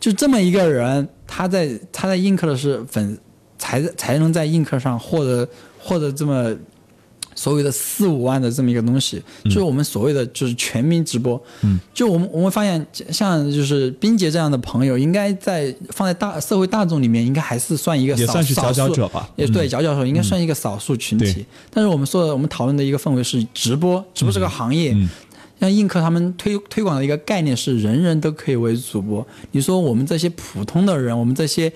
[0.00, 3.18] 就这么一个人，他在他在映客的是粉，
[3.58, 6.56] 才才能在映客上获得获得这么。
[7.34, 11.40] 所谓的四五万的这么一个东西，就是我们所谓的就是全民直播。
[11.62, 19.28] 嗯，就我们我们发现，像就是冰杰这样的朋友，应该在放在大社会大众里面，应该还是算一个也算是佼佼者吧。
[19.36, 21.44] 也对，佼佼者应该算一个少数群体。
[21.70, 24.96] 但是我们说的，我们讨论的一个氛围是直播，直播这个行业，
[25.60, 29.26] 像映客他们推推广的一个概念是人人都可以为主播。
[29.52, 31.72] 你说我们这些普通的人，我们这些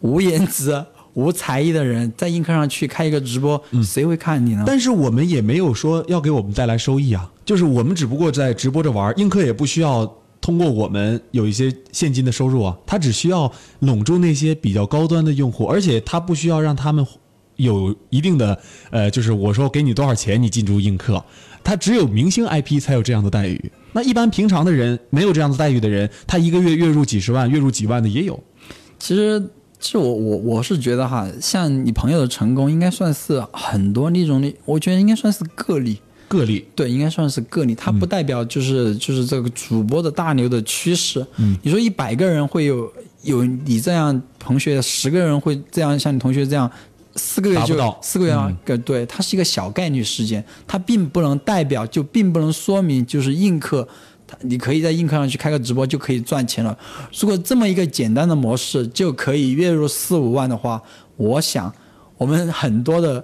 [0.00, 0.84] 无颜值。
[1.20, 4.64] 无才艺的人在映客上去开一个直播，谁会看你呢？
[4.66, 17.06] 但是我们也没有说要给我们带来收益啊，就是我们只不过在直播着玩，映客也不需要通过我们有一些现金的收入啊，他只需要拢住那些比较高端的用户，而且他不需要让他们
[17.56, 18.58] 有一定的
[18.90, 21.22] 呃，就是我说给你多少钱你进驻映客，
[21.62, 23.70] 他只有明星 IP 才有这样的待遇。
[23.92, 28.42] 那一般平常的人没有这样的待遇的人，他一个月月入几十万、月入几万的也有。
[28.98, 29.50] 其实。
[29.80, 35.98] 其实我我我是觉得哈，像你朋友的成功，应该算是很多那种，我觉得应该算是个例。
[36.28, 41.26] 个例对，应该算是个例，它不代表就是、就是这个主播的大牛的趋势。
[41.38, 42.88] 嗯，你说一百个人会有
[43.22, 46.70] 有你这样同学，十个人会这样像你同学这样，
[47.16, 53.88] 四个月就四个月啊，个对，它是一个小概率事件，它并不能代表，就并不能说明就是映客。
[54.40, 56.76] 你可以在映客上去开个直播就可以赚钱了。
[57.18, 60.82] 如果这么一个简单的模式就可以月入四五万的话，
[61.16, 61.72] 我想
[62.16, 63.22] 我们很多的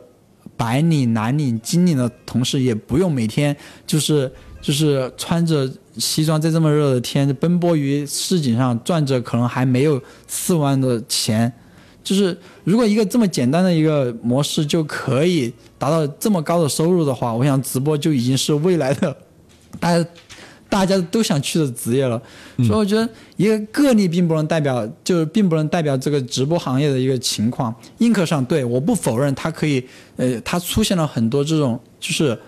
[0.57, 11.53] 白领、蓝领、金领的同事也不用每天就是就是穿着西装在这么热的天奔波于市井上，赚着可能还没有四万的钱。
[12.03, 19.17] 就是如果一个这么简单的一个模式就可以达到这么高的收入的话，我想直播就已经是未来的
[19.81, 20.09] 大家
[20.69, 22.21] 大家都想去的职业了。
[22.59, 27.75] 所以我觉得一个个例并不能代表，就是并不能代表这个直播行业的一个情况。
[27.99, 29.85] 映客上对，我不否认它可以，
[30.17, 32.39] 呃，它出现了很多这种就是。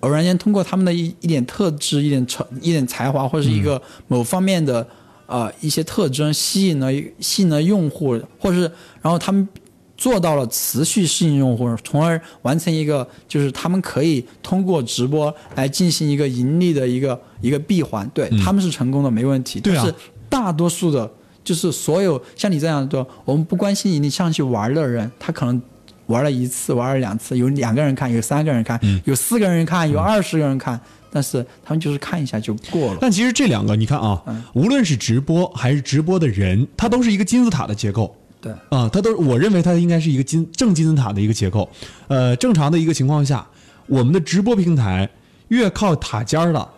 [0.00, 4.86] 偶然间通过他们的一一点特质、一点才、一点才华，或者是一个某方面的
[5.24, 9.48] 呃一些特征，吸引了吸引了用户，或者是然后他们
[9.96, 19.60] 做到了持续吸引用户，从而完成一个就是他们可以通过直播来进行一个盈利的一个一个闭环，对、他们是成功的，没问题。
[19.60, 19.94] 对啊但是
[20.28, 21.10] 大多数的，
[21.44, 25.60] 就是所有像你这样的，我们不关心你上去玩的人，他可能。
[26.06, 30.78] 玩了一次，玩了两次，有两个人看，有三个人看，有四个人看，有二十个人看，
[31.10, 32.98] 但是他们就是看一下就过了。
[33.00, 38.14] 但其实这两个，你看啊，无论是直播还是直播的人，它都是一个金字塔的结构。
[38.38, 41.66] 对啊，它都我认为它应该是一个金正金字塔的一个结构。
[42.08, 43.46] 呃，正常的一个情况下，
[43.86, 45.08] 我们的直播平台
[45.48, 46.68] 越靠塔尖儿的，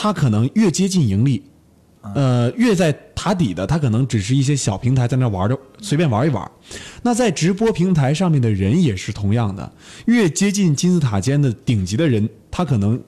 [0.00, 1.42] 它可能越接近盈利。
[2.14, 6.48] 呃，越在塔底的，它可能只是一些小平台在那玩着，随便玩一玩。
[7.02, 9.72] 那在直播平台上面的人也是同样的，
[10.06, 12.98] 越接近金字塔尖的顶级的人，他可能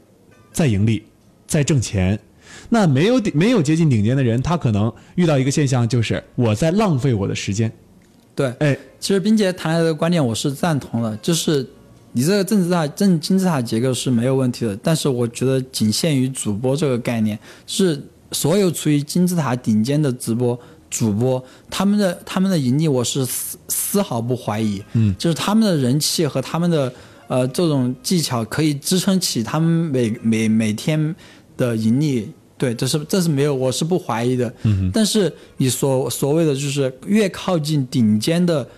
[0.53, 1.05] 在盈利，
[1.47, 2.19] 在挣钱。
[2.69, 7.73] 那没有顶没有接近顶尖的人，他可能遇到一个现象，就是我在浪费我的时间。
[8.35, 11.67] 对，哎，其实冰姐谈来的观点我是赞同的，就是
[12.13, 26.93] 你这个正字塔正金字塔结构是没有问题的，但是我觉得仅限于主播这个概念，是所有处于金字塔顶尖的直播主播，他们的他们的盈利我是丝丝毫不怀疑，嗯，就是他们的人气和他们的
[27.29, 31.15] 呃这种技巧可以支撑起他们每每每天
[31.57, 32.29] 的盈利。
[32.59, 34.53] 对，这是这是没有，我是不怀疑的。
[34.65, 38.69] 嗯，但是你所所谓的就是越靠近顶尖的，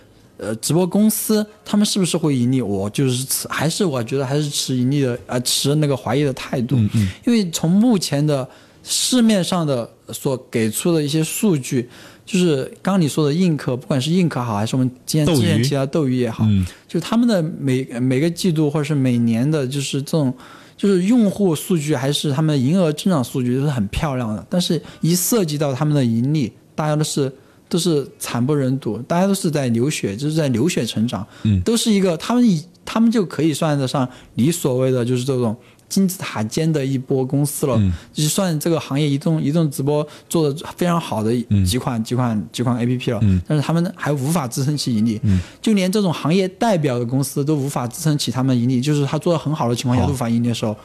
[0.43, 2.61] 呃，直播公司，他们是不是会盈利？
[2.61, 6.75] 我就是持，还是我觉得还是持盈利的，呃，持那个怀疑的态度。
[6.77, 8.47] 嗯嗯，因为从目前的
[8.83, 11.89] 市面上的所给出的一些数据，
[12.25, 20.33] 就是刚刚你说的映客，不管是映客好，还是我们之前之前提到斗鱼也好，嗯就他们的每每个季度或者是每年的，就是这种。
[20.75, 27.31] 就是用户数据还是他们的营额增长数据都是很漂亮的，但是一涉及到他们的盈利，大家都是
[27.69, 31.59] 都是惨不忍睹，大家都是在流血，就是在流血成长，嗯。
[31.61, 35.55] 都是一个他们以他们就可以算得上你所谓的就是这种
[35.89, 37.91] 金字塔尖的一波公司了，嗯。
[38.11, 41.65] 就是算这个行业移动移动直播做的非常好的嗯。
[41.65, 45.39] 几款、几款几款 A P P 了，但是他们还无法支撑起盈利，嗯。
[45.61, 50.75] 就连这种行业代表的公司都无法支撑起他们的盈利，就是他做的很好的情况下都无法盈利的时候，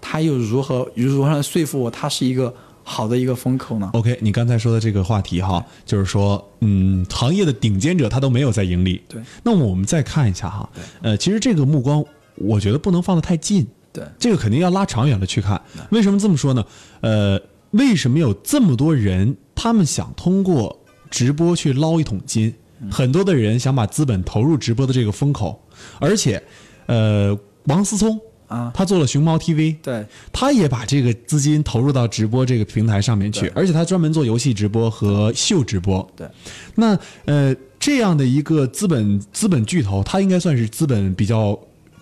[0.00, 2.52] 他又如何如何来说服我他是一个
[2.88, 9.02] 好的一个风口呢？OK，你刚才说的这个话题哈，就是说，嗯，行业的顶尖者他都没有在盈利。
[9.08, 10.70] 对，那么我们再看一下哈，
[11.02, 12.04] 呃，其实这个目光
[12.36, 15.60] 我觉得不能放得太近，对这个肯定要拉长远了去看。
[15.90, 16.64] 为什么这么说呢？
[17.00, 17.40] 呃，
[17.72, 20.78] 为什么有这么多人他们想通过
[21.10, 22.54] 直播去捞一桶金？
[22.90, 25.60] 很多的人想把资本投入直播的这个风口，
[25.98, 26.40] 而且，
[26.86, 28.70] 呃，王思聪啊。
[28.74, 36.06] 他做了熊猫 TV，对，他也把这个资金投入到直播这个平台上面去，而且他专门做游戏直播和秀直播。
[36.16, 36.28] 对，
[36.74, 41.58] 那呃这样的一个资本资本巨头，他应该算是资本比较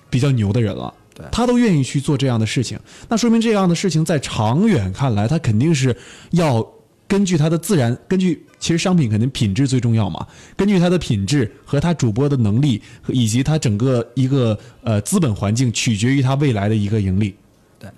[0.09, 0.93] 比较牛的人了。
[1.15, 1.25] 对。
[1.31, 2.79] 他都愿意去做这样的事情，
[3.09, 5.97] 那说明这样的事情在长远看来，他肯定是
[6.31, 6.67] 要
[7.07, 10.27] 根据它的自然，根据其实商品肯定品质最重要嘛，
[10.57, 17.35] 根据它的品质和它主播的能力，和以及它整个一个呃资本环境，取决于它未来的一个盈利。
[17.79, 17.91] 对。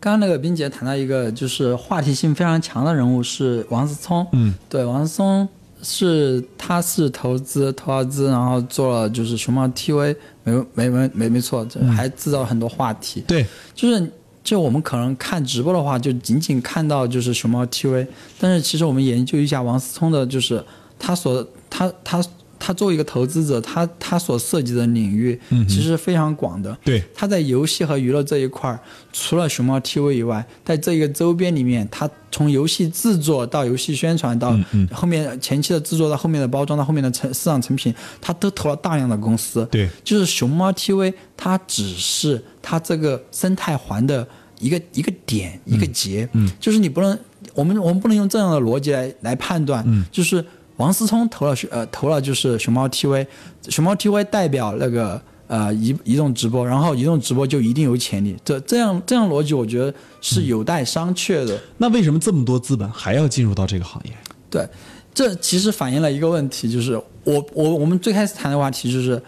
[0.00, 5.48] 刚刚那个冰姐谈到一个就是话题性非常强的人物是王思聪，嗯，对，王思聪
[5.80, 13.46] 是他是投资投了资，然后做了就是熊猫 TV，没没没没没错，这还制造了很多话题，对，
[13.76, 14.12] 就是
[14.44, 18.06] 就我们可能看直播的话，就仅仅看到就是熊猫 TV，
[18.38, 20.64] 但是其实我们研究一下王思聪的，就是
[20.98, 22.22] 他所他他
[22.64, 25.36] 他作为一个投资者，他他所涉及的领域
[25.68, 26.78] 其实非常广的。
[26.84, 28.78] 对，他在游戏和娱乐这一块儿，
[29.12, 34.56] 除了熊猫 TV 以外，在这一个周边里面，他从游戏制作到游戏宣传到
[34.92, 39.66] 后面前期的制作到后面的包装到后面的成市场成品，他都投了大量的公司。
[39.68, 44.24] 对，就是熊猫 TV，它只是它这个生态环的
[44.60, 46.28] 一个一个点一个节。
[46.34, 47.18] 嗯，就是你不能，
[47.54, 49.82] 我们我们不能用这样的逻辑来来判断。
[49.88, 50.44] 嗯，就是
[50.82, 53.26] 王思聪投了呃投了就是熊猫 TV，
[53.68, 58.36] 熊猫 TV 代表那个呃移移动直播，然后移动直播就一定有潜力。
[58.44, 61.58] 这这样这样逻辑，我觉得是有待商榷的。
[61.78, 64.12] 那为什么这么多资本还要进入到这个行业？
[64.50, 64.68] 对，
[65.14, 69.22] 这其实反映了一个问题，就是我我我们最开始谈的话题就是。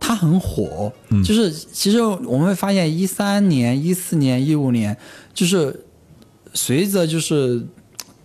[0.00, 0.92] 它很火，
[1.24, 4.96] 就是其实我们会发现，一三年、一四年、一五年，
[5.34, 5.84] 就是
[6.54, 7.60] 随着就是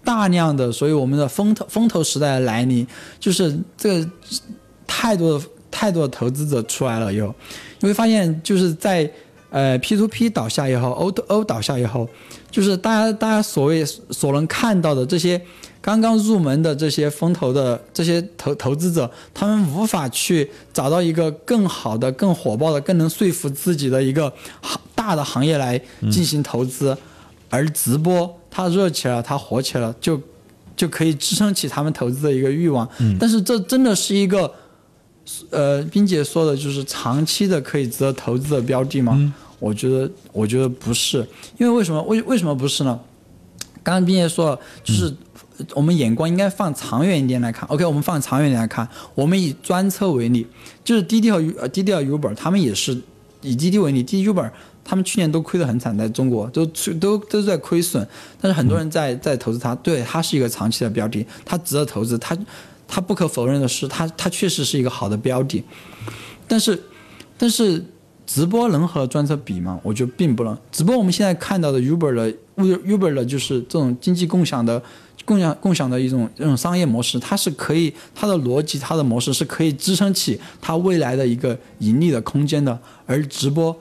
[0.03, 2.85] 大量的，所以我们的风投风投时代的来临，
[3.19, 4.05] 就是这
[4.85, 7.33] 太多的太多的投资者出来了以后，
[7.79, 9.09] 你会发现，就是在
[9.49, 12.07] 呃 P to P 倒下以后，O to O 倒下以后，
[12.51, 15.41] 就是大家大家所谓所能看到的这些。
[15.85, 24.31] 刚刚入门的这些风投的这些投投资者，他们无法去找到一个更好的、更火爆的、更能说服自己的一个
[24.61, 25.77] 行大的行业来
[26.09, 26.97] 进行投资，
[27.49, 30.21] 而直播它热起来了，它火起来了，就
[30.75, 32.87] 就可以支撑起他们投资的一个欲望。
[33.19, 34.53] 但是这真的是一个，
[35.49, 39.33] 呃，冰姐说的就是长期的可以值得投资的标的吗？
[39.57, 41.27] 我觉得，我觉得不是，
[41.57, 41.99] 因为为什么？
[42.03, 42.99] 为为什么不是呢？
[43.81, 45.11] 刚刚冰姐说了，就是。
[45.75, 47.69] 我们眼光应该放长远一点来看。
[47.69, 48.85] OK，我们放长远一点来看。
[49.13, 50.45] 我们以专车为例，
[50.83, 52.99] 就是滴滴和呃滴滴和 Uber，他们也是
[53.41, 54.49] 以滴滴为例，滴滴 Uber
[54.83, 56.65] 他们去年都亏得很惨，在中国都
[56.99, 58.07] 都都在亏损。
[58.39, 62.17] 但是很多人在在投资它，对它是一个长期的标的，它值得投资。
[62.17, 62.37] 它
[62.87, 65.63] 它不可否认的是，它它确实是一个好的标的。
[66.47, 66.81] 但是
[67.37, 67.83] 但是
[68.25, 69.79] 直播能和专车比吗？
[69.83, 70.57] 我觉得并不能。
[70.71, 74.81] 直播我们现在看到的 Uber 的 Uber 的就是这种经济共享的。
[75.25, 82.77] 共享共享的一种这种商业模式，它是可以，它的逻辑，它的模式是可以支撑起它未来的一个盈利的空间的。
[83.05, 83.73] 而直播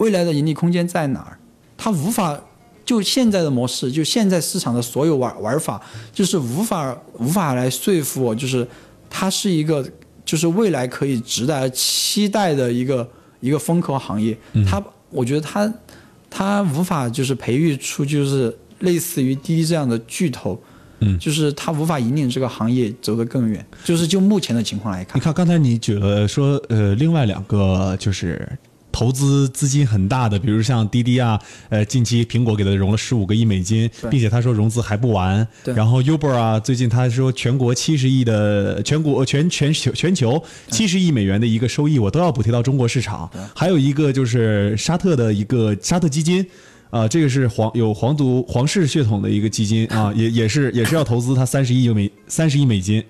[0.00, 1.38] 未来的盈利空间在哪儿？
[1.76, 2.38] 它无法
[2.84, 5.80] 就现在的模式，就现在市场的所有玩玩法，
[6.12, 8.66] 就是无法无法来说服我，就是
[9.08, 9.86] 它是一个
[10.24, 13.08] 就是未来可以值得期待的一个
[13.40, 14.36] 一个风口行业。
[14.66, 15.72] 它，我觉得它
[16.28, 20.60] 它无法就是培育出就是类似于滴滴这样的巨头。
[21.02, 23.64] 嗯，就是它无法引领这个行业走得更远。
[23.84, 28.46] 就是就目前的情况来看，你看刚才你举了说，呃，另外两个就是
[28.92, 35.46] 投资资金很大的，比如像滴滴啊，呃，近期苹果给他融了十五个亿美金，并且他说融资还不完。
[35.64, 43.30] 然后 Uber 啊，最近他说全国七十亿的全国全全球全球七十亿美元的一个收益，我都要补贴到中国市场。
[43.54, 46.46] 还有一个就是沙特的一个沙特基金。
[46.90, 53.00] 啊，这个是皇有皇族皇室血统的一个基金啊，也也是也是要投资它三十亿美三十亿美金，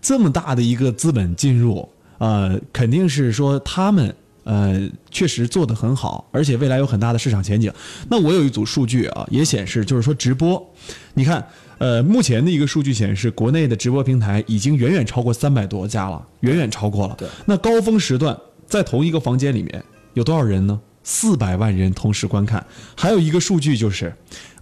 [0.00, 4.14] 这么大的一个资本进入，呃，肯定是说他们
[4.44, 7.72] 呃确实做得很好，而且未来有很大的市场前景。
[8.08, 10.74] 那我有一组数据啊，也显示就是说直播，
[11.14, 11.46] 你看，
[11.78, 17.14] 呃，目前的一个数据显示，国内的直播平台已经远远超过三百多家了，远远超过了。
[17.18, 17.28] 对。
[17.46, 18.36] 那高峰时段
[18.66, 19.82] 在同一个房间里面
[20.14, 20.80] 有多少人呢？
[21.02, 22.64] 四百万人同时观看，
[22.94, 24.14] 还有一个数据就是，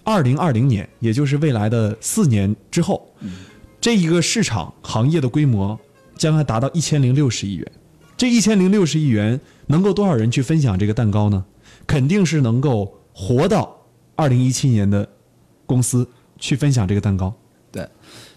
[0.05, 3.13] 二零二零年，也就是未来的四年之后，
[3.81, 5.77] 这一个市场行业的规模
[6.17, 7.71] 将要达到一千零六十亿元。
[8.19, 11.45] 这一千零六十亿元能够多少人去分享这个蛋糕呢？
[11.87, 13.77] 肯定是能够活到
[14.17, 15.07] 二零一七年的
[15.65, 16.05] 公司
[16.37, 17.33] 去分享这个蛋糕。
[17.71, 17.87] 对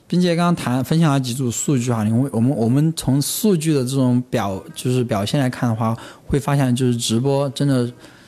[0.07, 7.85] 并且刚刚谈分享了几组数据哈，因为我们我们从数据的这种表就是表现来看的话，会发现就是直播真的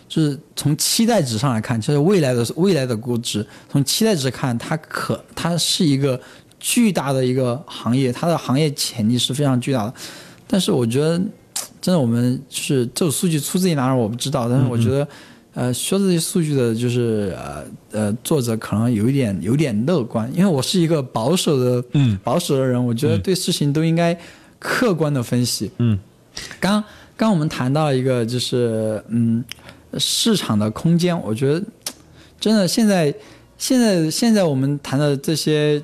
[0.09, 6.21] 就是从期待值上来看，就是未来的未来的估值，从期待值看，它可它是一个
[6.59, 9.95] 巨大的一个行业，它的行业潜力是非常巨大的。
[10.47, 11.21] 但是我觉得，
[11.81, 15.07] 真的我们就是这种数据出自于哪儿我不知道，但是我觉得。
[15.57, 24.19] 呃，说这些数据的，就是呃呃，作者可能有一点有点乐观，因为我是一个保守的，嗯，保守的人，我觉得对事情都应该
[24.59, 25.71] 客观的分析。
[25.79, 25.97] 嗯，
[26.59, 26.83] 刚
[27.17, 29.45] 刚我们谈到一个就是嗯
[29.97, 31.63] 市场的空间，我觉得
[32.41, 33.15] 真的现在
[33.57, 35.81] 现在现在我们谈的这些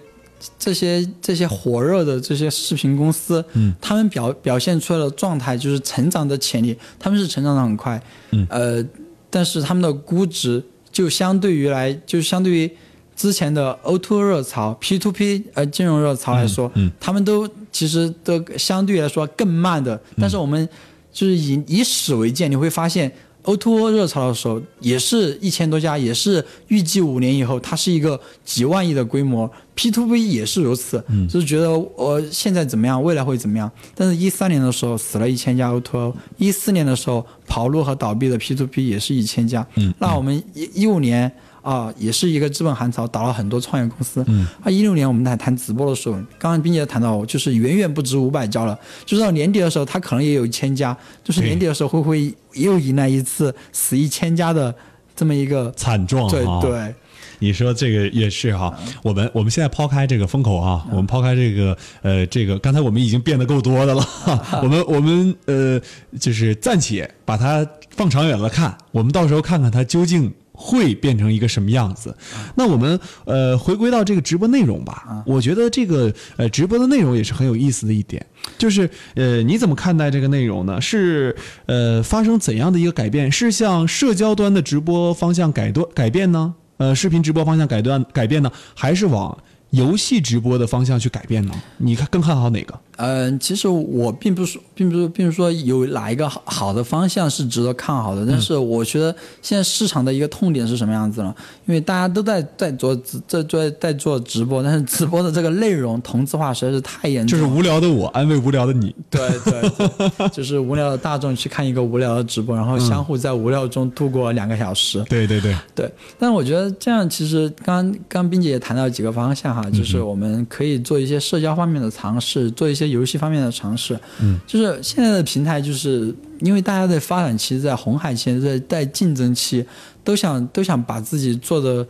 [0.58, 8.84] 这些这些火热的这些视频公司，嗯，他们表表现出来的状态就是成长的潜力，他们是成长的很快，嗯，呃。
[9.32, 10.60] 但是他们的估值
[10.90, 12.68] 就相对于来，就相对于
[13.14, 20.68] 之前的 O to 热潮、P to P 呃金融热潮来说，嗯，他们都其实都相对来说更慢的，但是我们
[21.12, 23.12] 就是以以史为鉴，你会发现。
[23.44, 29.50] O2O 热潮的时候，也是一千多家，也是预计五年以后，它是一个几万亿的规模。
[29.76, 33.70] P2P 也是如此，就是觉得我现在怎么样，未来会怎么样。
[33.94, 39.66] 但是，一三年的时候死了一千家 O2O，一四年的时候跑路和倒闭的 P2P 也是一千家。
[39.98, 41.32] 那我们一一五年。
[41.62, 44.24] 啊，也是一个资本寒潮，倒了很多创业公司。
[44.28, 48.78] 嗯，啊，一六年我们在谈直播的时候，刚刚冰姐谈到，就是远远不止五百家了。
[49.04, 50.96] 就是到年底的时候，它可能也有一千家。
[51.22, 54.74] 就是年底的时候，会不会又迎来一次死一千家的
[55.14, 56.30] 这么一个惨状？
[56.30, 56.94] 对对，
[57.40, 58.74] 你说这个也是哈。
[59.02, 64.02] 我们我们现在抛开这个风口啊，我们抛开这个呃这个，刚才我们已经变得够多的了。
[64.62, 65.80] 我们我们呃
[66.18, 70.32] 就是暂且把它放长远了看，我们到时候看看它究竟。
[70.62, 72.14] 会变成一个什么样子？
[72.54, 75.24] 那我们呃回归到这个直播内容吧。
[75.26, 78.24] 我觉得这个呃直播的内容也是很有意思的一点，
[78.58, 80.78] 就是呃你怎么看待这个内容呢？
[80.78, 81.34] 是
[81.64, 83.32] 呃发生怎样的一个改变？
[83.32, 86.54] 是向社交端的直播方向改多改变呢？
[86.76, 88.52] 呃视频直播方向改断改变呢？
[88.74, 89.36] 还是往
[89.70, 91.54] 游戏直播的方向去改变呢？
[91.78, 92.78] 你看更看好哪个？
[93.02, 98.26] 嗯，其实我并不是，并不是，并不是说有哪一个好好的方向是值得看好的。
[98.28, 101.34] 但是我觉得现在市场的一个痛点是什么样子呢？
[101.66, 102.94] 因为大家都在在做
[103.26, 107.38] 在在在做直播，但是直播的这个内容同质化实在是太严重。
[107.38, 108.94] 就是无聊的我安慰无聊的你。
[109.08, 115.02] 对对，就是无聊的大众去看一个无聊的直播，然后相互在无聊中度过两个小时。
[115.08, 115.90] 对对对对。
[116.18, 122.89] 但我觉得这样其实刚刚冰姐也谈到几个方向哈，就是我们可以做一些社交方面的尝试，做一些。
[122.90, 129.64] 游戏方面的尝试，嗯，就是现在的平台，就是因为大家在发展期在红海期，在在竞争期，
[130.04, 131.86] 都想都想把自己做的，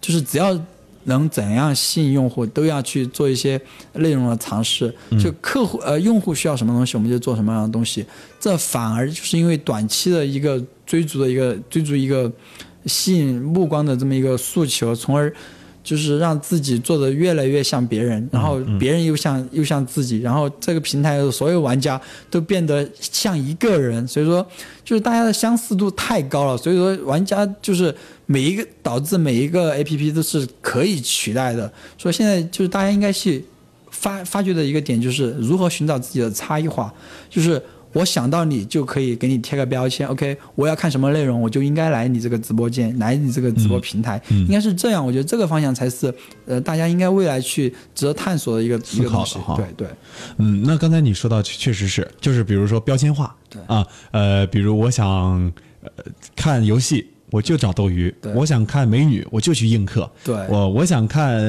[0.00, 0.58] 就是只要
[1.04, 3.60] 能怎样吸引用户，都要去做一些
[3.94, 4.94] 内容的尝试。
[5.22, 8.04] 就客户呃用户需要什么东西，我们就做什么样的东西。
[8.38, 12.30] 这反而就是因为短期的一个追逐的一个追逐一个
[12.86, 15.32] 吸引目光的这么一个诉求，从而。
[15.90, 24.46] 就是让自己做的越来越像别人，然后别人又像又像自己，然后这个平台的所有玩家都变得像一个人，所以说
[24.84, 27.92] 就是大家的相似度太高了，所以说玩家就是
[28.26, 33.44] 每一个导致每一个 A P P 都是可以取代的，所以现在就是大家应该去
[33.90, 36.94] 发发掘的一个点就是如何寻找自己的差异化，
[37.28, 37.60] 就是。
[37.92, 45.04] 我想到你就可以给你贴个标签，OK，我要看什么内容，我就应该来你这个直播间，来你这个直播平台，应该是这样。
[45.04, 46.14] 我觉得这个方向才是，
[46.46, 49.56] 呃，大家应该未来去值得探索的一个思考的哈。
[49.56, 49.88] 对对，
[50.38, 56.04] 嗯，那刚才你说到确实是，就是比如说标签化，对啊，呃，比如我想呃
[56.36, 57.06] 看游戏。
[57.30, 60.10] 我就找斗鱼，我想看美女，我就去映客。
[60.24, 61.40] 对，我我想看，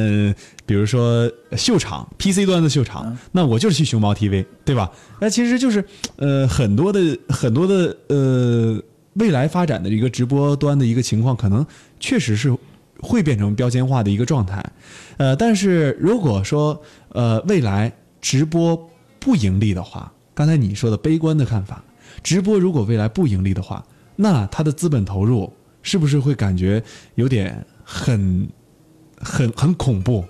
[0.66, 4.92] 比如说秀场，PC 端的秀场，那我就是去熊猫 TV，对吧？
[5.20, 5.84] 那其实就是，
[6.18, 8.80] 呃，很多的很多的呃，
[9.14, 11.66] 未来发展的一个直播端的一个情况，可能
[12.00, 12.56] 确实是
[13.00, 14.64] 会变成标签化的一个状态。
[15.18, 16.80] 呃，但是如果说
[17.10, 21.84] 呃未来直播不盈利的话，刚才你说的悲观的看法，
[22.22, 23.84] 直播如果未来不盈利的话，
[24.16, 25.52] 那它的资本投入。
[25.82, 26.82] 是不是会感觉
[27.16, 28.48] 有点很、
[29.18, 30.24] 很、很恐怖？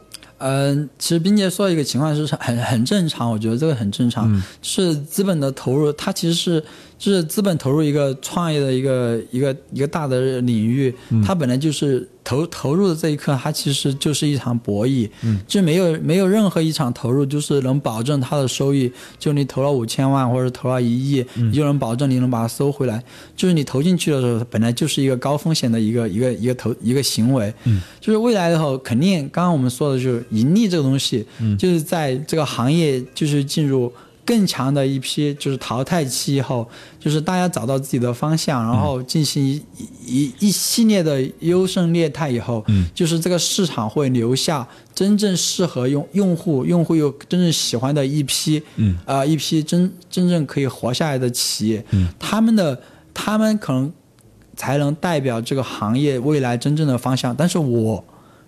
[0.44, 6.64] 嗯，其实冰姐说的一个情况是很很正常，我觉得这个很正常，是资本的投入，它其实是。
[7.02, 10.94] 就是资本投入一个创业的一个一个一个大的领域，
[11.26, 15.10] 它本来就是投投入的这一刻，它其实就是一场博弈，
[15.48, 18.92] 就没有没有任何一场投入就是能保证它的收益。
[19.18, 23.04] 就你投了五千万或者投了一亿，你就能保证你能把它收回来。
[23.36, 27.54] 就是你投进去的时候，本来就是一个高风险的一个一个一个投一个行为。
[28.00, 31.26] 就是未来的话，肯定刚刚我们说的就是盈利这个东西，
[31.58, 33.92] 就是在这个行业就是进入。
[34.26, 36.68] 更强的一批就是淘汰期以后，
[37.00, 39.62] 就是大家找到自己的方向，然后进行一
[40.06, 42.64] 一一系列的优胜劣汰以后，
[42.94, 48.62] 就是这个市场会留下真正适合用用户，用户又真正喜欢的一批，
[49.06, 51.84] 啊一批真真正可以活下来的企业，
[52.20, 52.80] 他们的
[53.14, 53.92] 他们可能
[54.56, 57.36] 才能代表这个行业未来真正的方向。
[57.36, 58.04] 但是我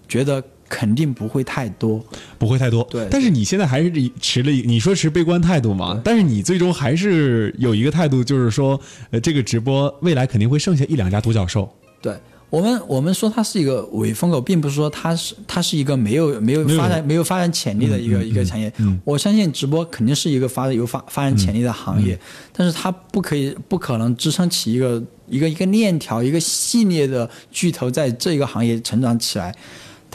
[0.07, 0.43] 觉得。
[0.73, 2.03] 肯定不会太多，
[2.39, 2.83] 不会太多。
[2.89, 6.01] 对，但是你现在还是持了你说持悲观态度嘛？
[6.03, 8.79] 但是你最终还是有一个态度，就是说，
[9.11, 11.71] 呃，这个直播未来肯定会剩下一两家独角兽。
[12.01, 12.17] 对
[12.49, 18.73] 我们，我们说它是一个伪风口，并不是说它是它是一个没有没有发展没有发展潜力的一个一个产业。
[19.03, 22.17] 我相信直播肯定是一个发有发发展潜力的行业，
[22.51, 29.55] 但是它不可以不可能支撑起一个一个一个链条一个系列的巨头在这一个行业成长起来。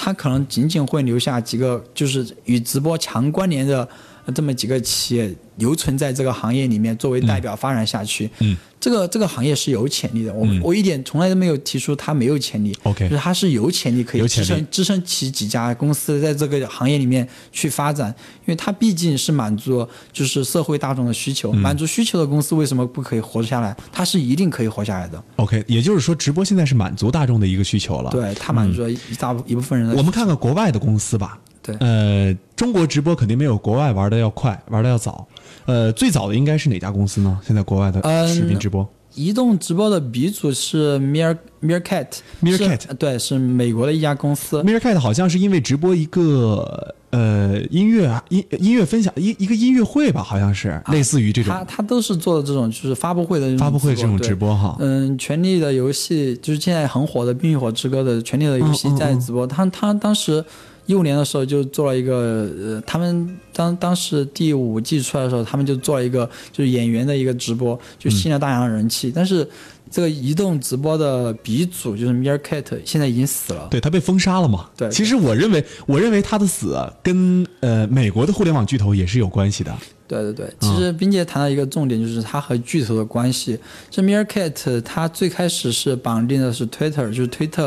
[0.01, 3.87] 它可能仅仅会留下几个，就是与直播强关联的，
[4.33, 8.31] 这么几个企业留存在这个行业里面，作为代表发展下去。
[8.39, 10.33] 嗯，这个这个行业是有潜力的。
[10.33, 12.77] 我、我一点从来都没有提出它没有潜力。
[12.83, 18.09] OK 就是它是有潜力可以支撑支撑起几家公司在这个行业里面去发展，
[18.41, 23.77] 因为它毕竟是满足就是社会大众的需嗯求，满足需求的公司为什么不可以活下来？
[23.93, 25.23] 它是一定可以活下来的。
[25.37, 28.11] OK，也就是说，直播现在是满足大众的一个需求了。
[28.11, 29.95] 对，它满足了一大部一部分人的。
[29.97, 31.39] 我们看看国外的公司吧。
[31.61, 35.29] 对呃，中国直播肯定没有国外玩的要快，玩的要早。
[35.69, 37.39] 呃，最早的应该是哪家公司呢？
[37.47, 42.07] 现在国外的嗯视频直播，移动直播的鼻祖是 Meer Meerkat
[42.43, 44.63] Meerkat 对，是美国的一家公司。
[44.63, 54.75] Meerkat 好像是因为直播一个呃音乐啊音音乐分享一一个音乐会吧，好像是类似于这种他他都是做的这种就是发布会的发布会这种直播哈。
[54.79, 59.47] 嗯，《权力的游戏》就是现在很火的《冰与火之歌》的《权力的游戏在直播。
[59.47, 60.43] 他他当时
[60.89, 69.13] 一五年的时候就做了一个呃，他们当当时第五季出来的时候，他们就做了一个就是演员的一个直播，就吸引了大量的人气。
[69.15, 69.47] 但是
[69.91, 73.69] 这个移动直播的鼻祖就是 Meerkat，现在已经死了。
[73.71, 74.71] 对他被封杀了嘛？
[74.79, 79.77] 对其实我认为，我认为他的死啊跟呃美国的互联网巨头也是有关系的。
[80.09, 83.59] 对对对，其实冰姐谈到一个重点，就是它和巨头的关系。
[83.91, 87.65] 这 Meerkat 它最开始是绑定的是 Twitter，就是推特，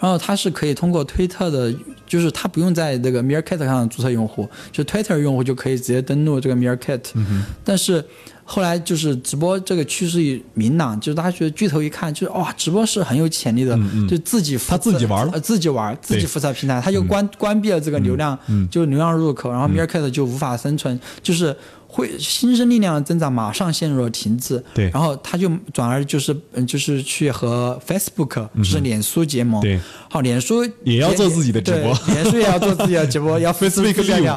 [0.00, 1.72] 然后它是可以通过推特的，
[2.06, 7.00] 就是它不用在这个 Meerkat 上注册用户，就 Twitter 用户就可以直接登录这个 Meerkat。
[7.62, 8.02] 但是
[8.44, 13.78] 后来就是直播这个趋势一明朗，就是大家觉得巨头一看就是哇，直播是很有潜力的，
[14.08, 15.32] 就自己他自己玩了？
[15.34, 18.36] 呃自己玩，自己对辐射平台，他就关、关闭了这个流量，
[18.70, 21.56] 就流量入口，然后 Meerkat 就无法生存，就是
[21.94, 24.88] 会新生力量的增长马上陷入了停滞，对。
[24.88, 29.78] 然后他就转而就是嗯就是去和 Facebook 就是脸书结盟，对，
[30.08, 31.94] 好，脸书也要做自己的直播。
[32.14, 34.34] 脸书也要做自己的直播， 要 Facebook 自己要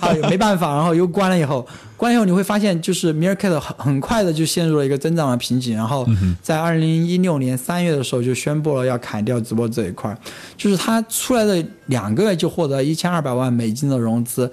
[0.00, 1.64] 好没办法，然后又关了以后，
[1.96, 6.04] 关了以后你会发现就是 Meerkat 很很快的就陷入了一个增长的瓶颈，然后
[6.42, 10.18] 在二零一六年三月的时候就宣布了要砍掉直播这一块儿，
[10.56, 14.50] 就是他出来的两个月就获得一千二百万美金的融资。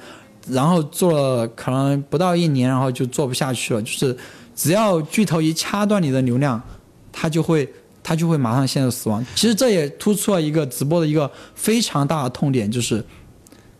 [0.50, 3.82] 然后做了可能不到一年，然后就做不下去了。
[3.82, 4.16] 就是
[4.56, 6.62] 只要巨头一掐断你的流量，
[7.12, 7.68] 它就会
[8.04, 9.26] 它就会马上陷入死亡。
[9.36, 13.04] 其实这也突出了一个直播的一个非常大的痛点，就是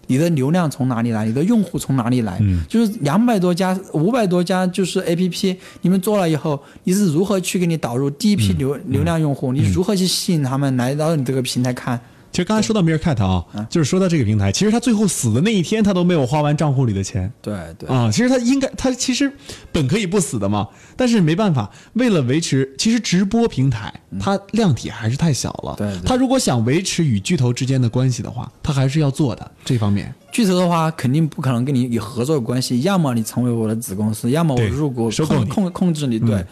[0.08, 2.40] 你的流量从哪里来，你的用户从哪里来？
[2.68, 9.54] 就是两百多家、五百多家就是 A P P，你们做了以后，你是如何去给你导入第一批流、流量用户？
[9.54, 12.00] 你如何去吸引他们来到你这个平台看？
[12.36, 17.32] 其实刚才说到 Meerkat 啊，就是说到这个平台，其实他最后死的那一天，他都没有花完账户里的钱。
[17.42, 19.32] 对对啊，其实他应该，他其实
[19.72, 20.68] 本可以不死的嘛，
[20.98, 25.76] 但是没办法，为了维持，其实直播平台它量体还是太小了。
[25.78, 30.14] 对对他如果想维持与巨头之间的关系的话，他还是要做的这方面。
[30.34, 36.20] 巨头的话，肯定不可能跟你有合作关系，要么你成为我的子公司，要么我对入股收购你控控控制你。
[36.20, 36.46] 对，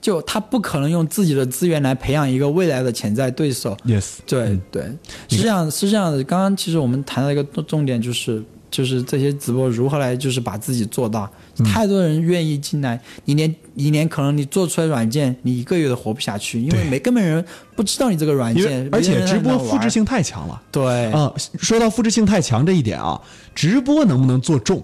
[0.00, 3.76] 就他不可能用自己的资源来培养一个未来的潜在对手。
[3.84, 4.84] Yes，对对，
[5.28, 6.24] 是这样是这样的。
[6.24, 11.30] 刚刚其实我们谈到一个重重点，就是就是这些直播如何来就是把自己做大。
[11.74, 17.44] 太多人愿意进来，你连你连可能你做出来软件，你一个月都活不下去，因为没根本人
[17.76, 20.62] 不知道你这个软件，而且直播复制性太强了。
[20.72, 23.20] 对啊，说到复制性太强这一点啊，
[23.54, 24.82] 直播能不能做重？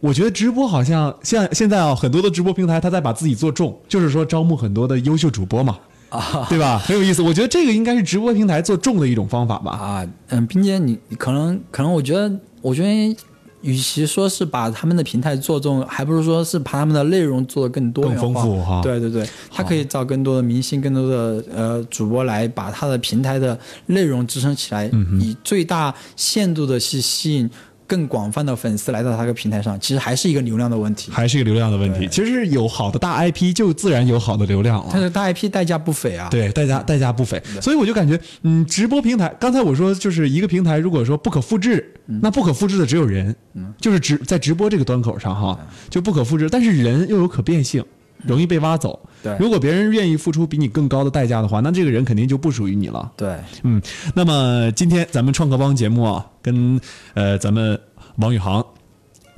[0.00, 5.78] 我觉得直播好像像现在啊，很多的直播平台，他在把自己做重，就是说招募很多的优秀主播嘛，
[6.08, 6.78] 啊对吧？
[6.78, 7.20] 很有意思。
[7.20, 9.72] 我觉得这个应该是直播平台做重的一种方法吧。
[9.72, 12.32] 啊，嗯，并且你你可能可能我觉得，
[12.62, 13.16] 我觉得
[13.60, 27.50] 与其说是把他们的平台做重，还不如说是把他们的内容做得更多、更丰富哈对对对，他可以找更多的明星、更多的呃主播来把他的平台的内容支撑起来，嗯以最大限度的去吸引
[27.88, 29.76] 更广泛的粉丝来到他这个平台上。
[29.80, 31.10] 其实还是一个流量的问题。
[31.10, 32.06] 还是一个流量的问题。
[32.06, 34.90] 其实有好的大 IP，就自然有好的流量了。
[34.92, 36.28] 但是大 IP 代价不菲啊。
[36.30, 43.34] 对，代价代价不菲，所以我就感觉，嗯，直播平台，刚才我说就是一个平台，如果说不可复制，那不可复制的只有人，
[43.80, 45.58] 就是直在直播这个端口上哈，
[45.88, 47.82] 就不可复制，但是人又有可变性，
[48.24, 48.98] 容易被挖走。
[49.22, 53.10] 对如果别人愿意付出比你更高的代价的话，那这个人肯定就不属于你了。
[53.16, 53.82] 对，嗯，
[54.14, 56.80] 那么今天咱们创客帮节目啊，跟
[57.14, 57.78] 呃咱们
[58.16, 58.64] 王宇航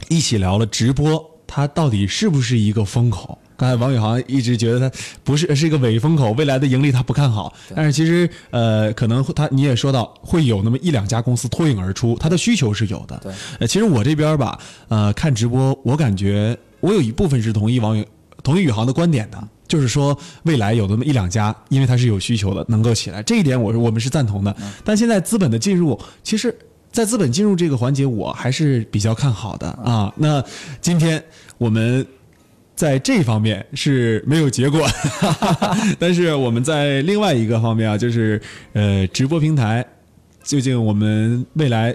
[0.08, 3.38] 一起聊了直播，它到底是不是一个风口？
[3.56, 7.52] 刚才王宇航一直觉得它不是是一个伪风口，未来的盈利他不看好。
[7.74, 13.18] 但是其实呃，可能他你也说到会有那么一两家公司脱颖而出，它的需求是有的。
[13.22, 14.58] 对，呃，其实我这边吧，
[14.88, 18.06] 呃，看直播，我感觉我有一部分是同意王宇
[18.42, 19.48] 同意宇航的观点的。
[19.68, 24.54] 就是说，未来有那么一两家，因为它是有需求的，能够起来，这一点我我们是赞同的。
[24.84, 26.52] 但现在资本的进入，其实
[26.90, 30.12] 在资本进入这个环节，我还是比较看好的啊。
[30.16, 30.42] 那
[30.80, 31.22] 今天
[31.58, 32.06] 我们。
[32.76, 34.88] 在这方面是没有结果，
[36.00, 38.40] 但是我们在另外一个方面啊，就是
[38.72, 39.84] 呃直播平台，
[40.44, 41.94] 究竟我们未来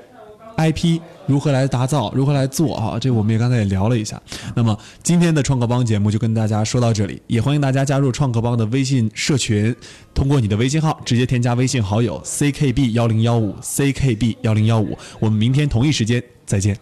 [0.57, 2.97] IP 如何来打造，如何来做哈？
[2.99, 4.21] 这我们也刚才也聊了一下。
[4.55, 9.75] 那么今天的创客帮节目就跟大家说到这里，也欢迎大家加入创客帮的微信社群，
[10.13, 16.77] 通过你的微信号直接添加微信好友 ckb 幺零幺五 ckb 幺零幺五，我们明天同一时间再见。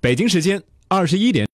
[0.00, 1.46] 北京时间二十一点。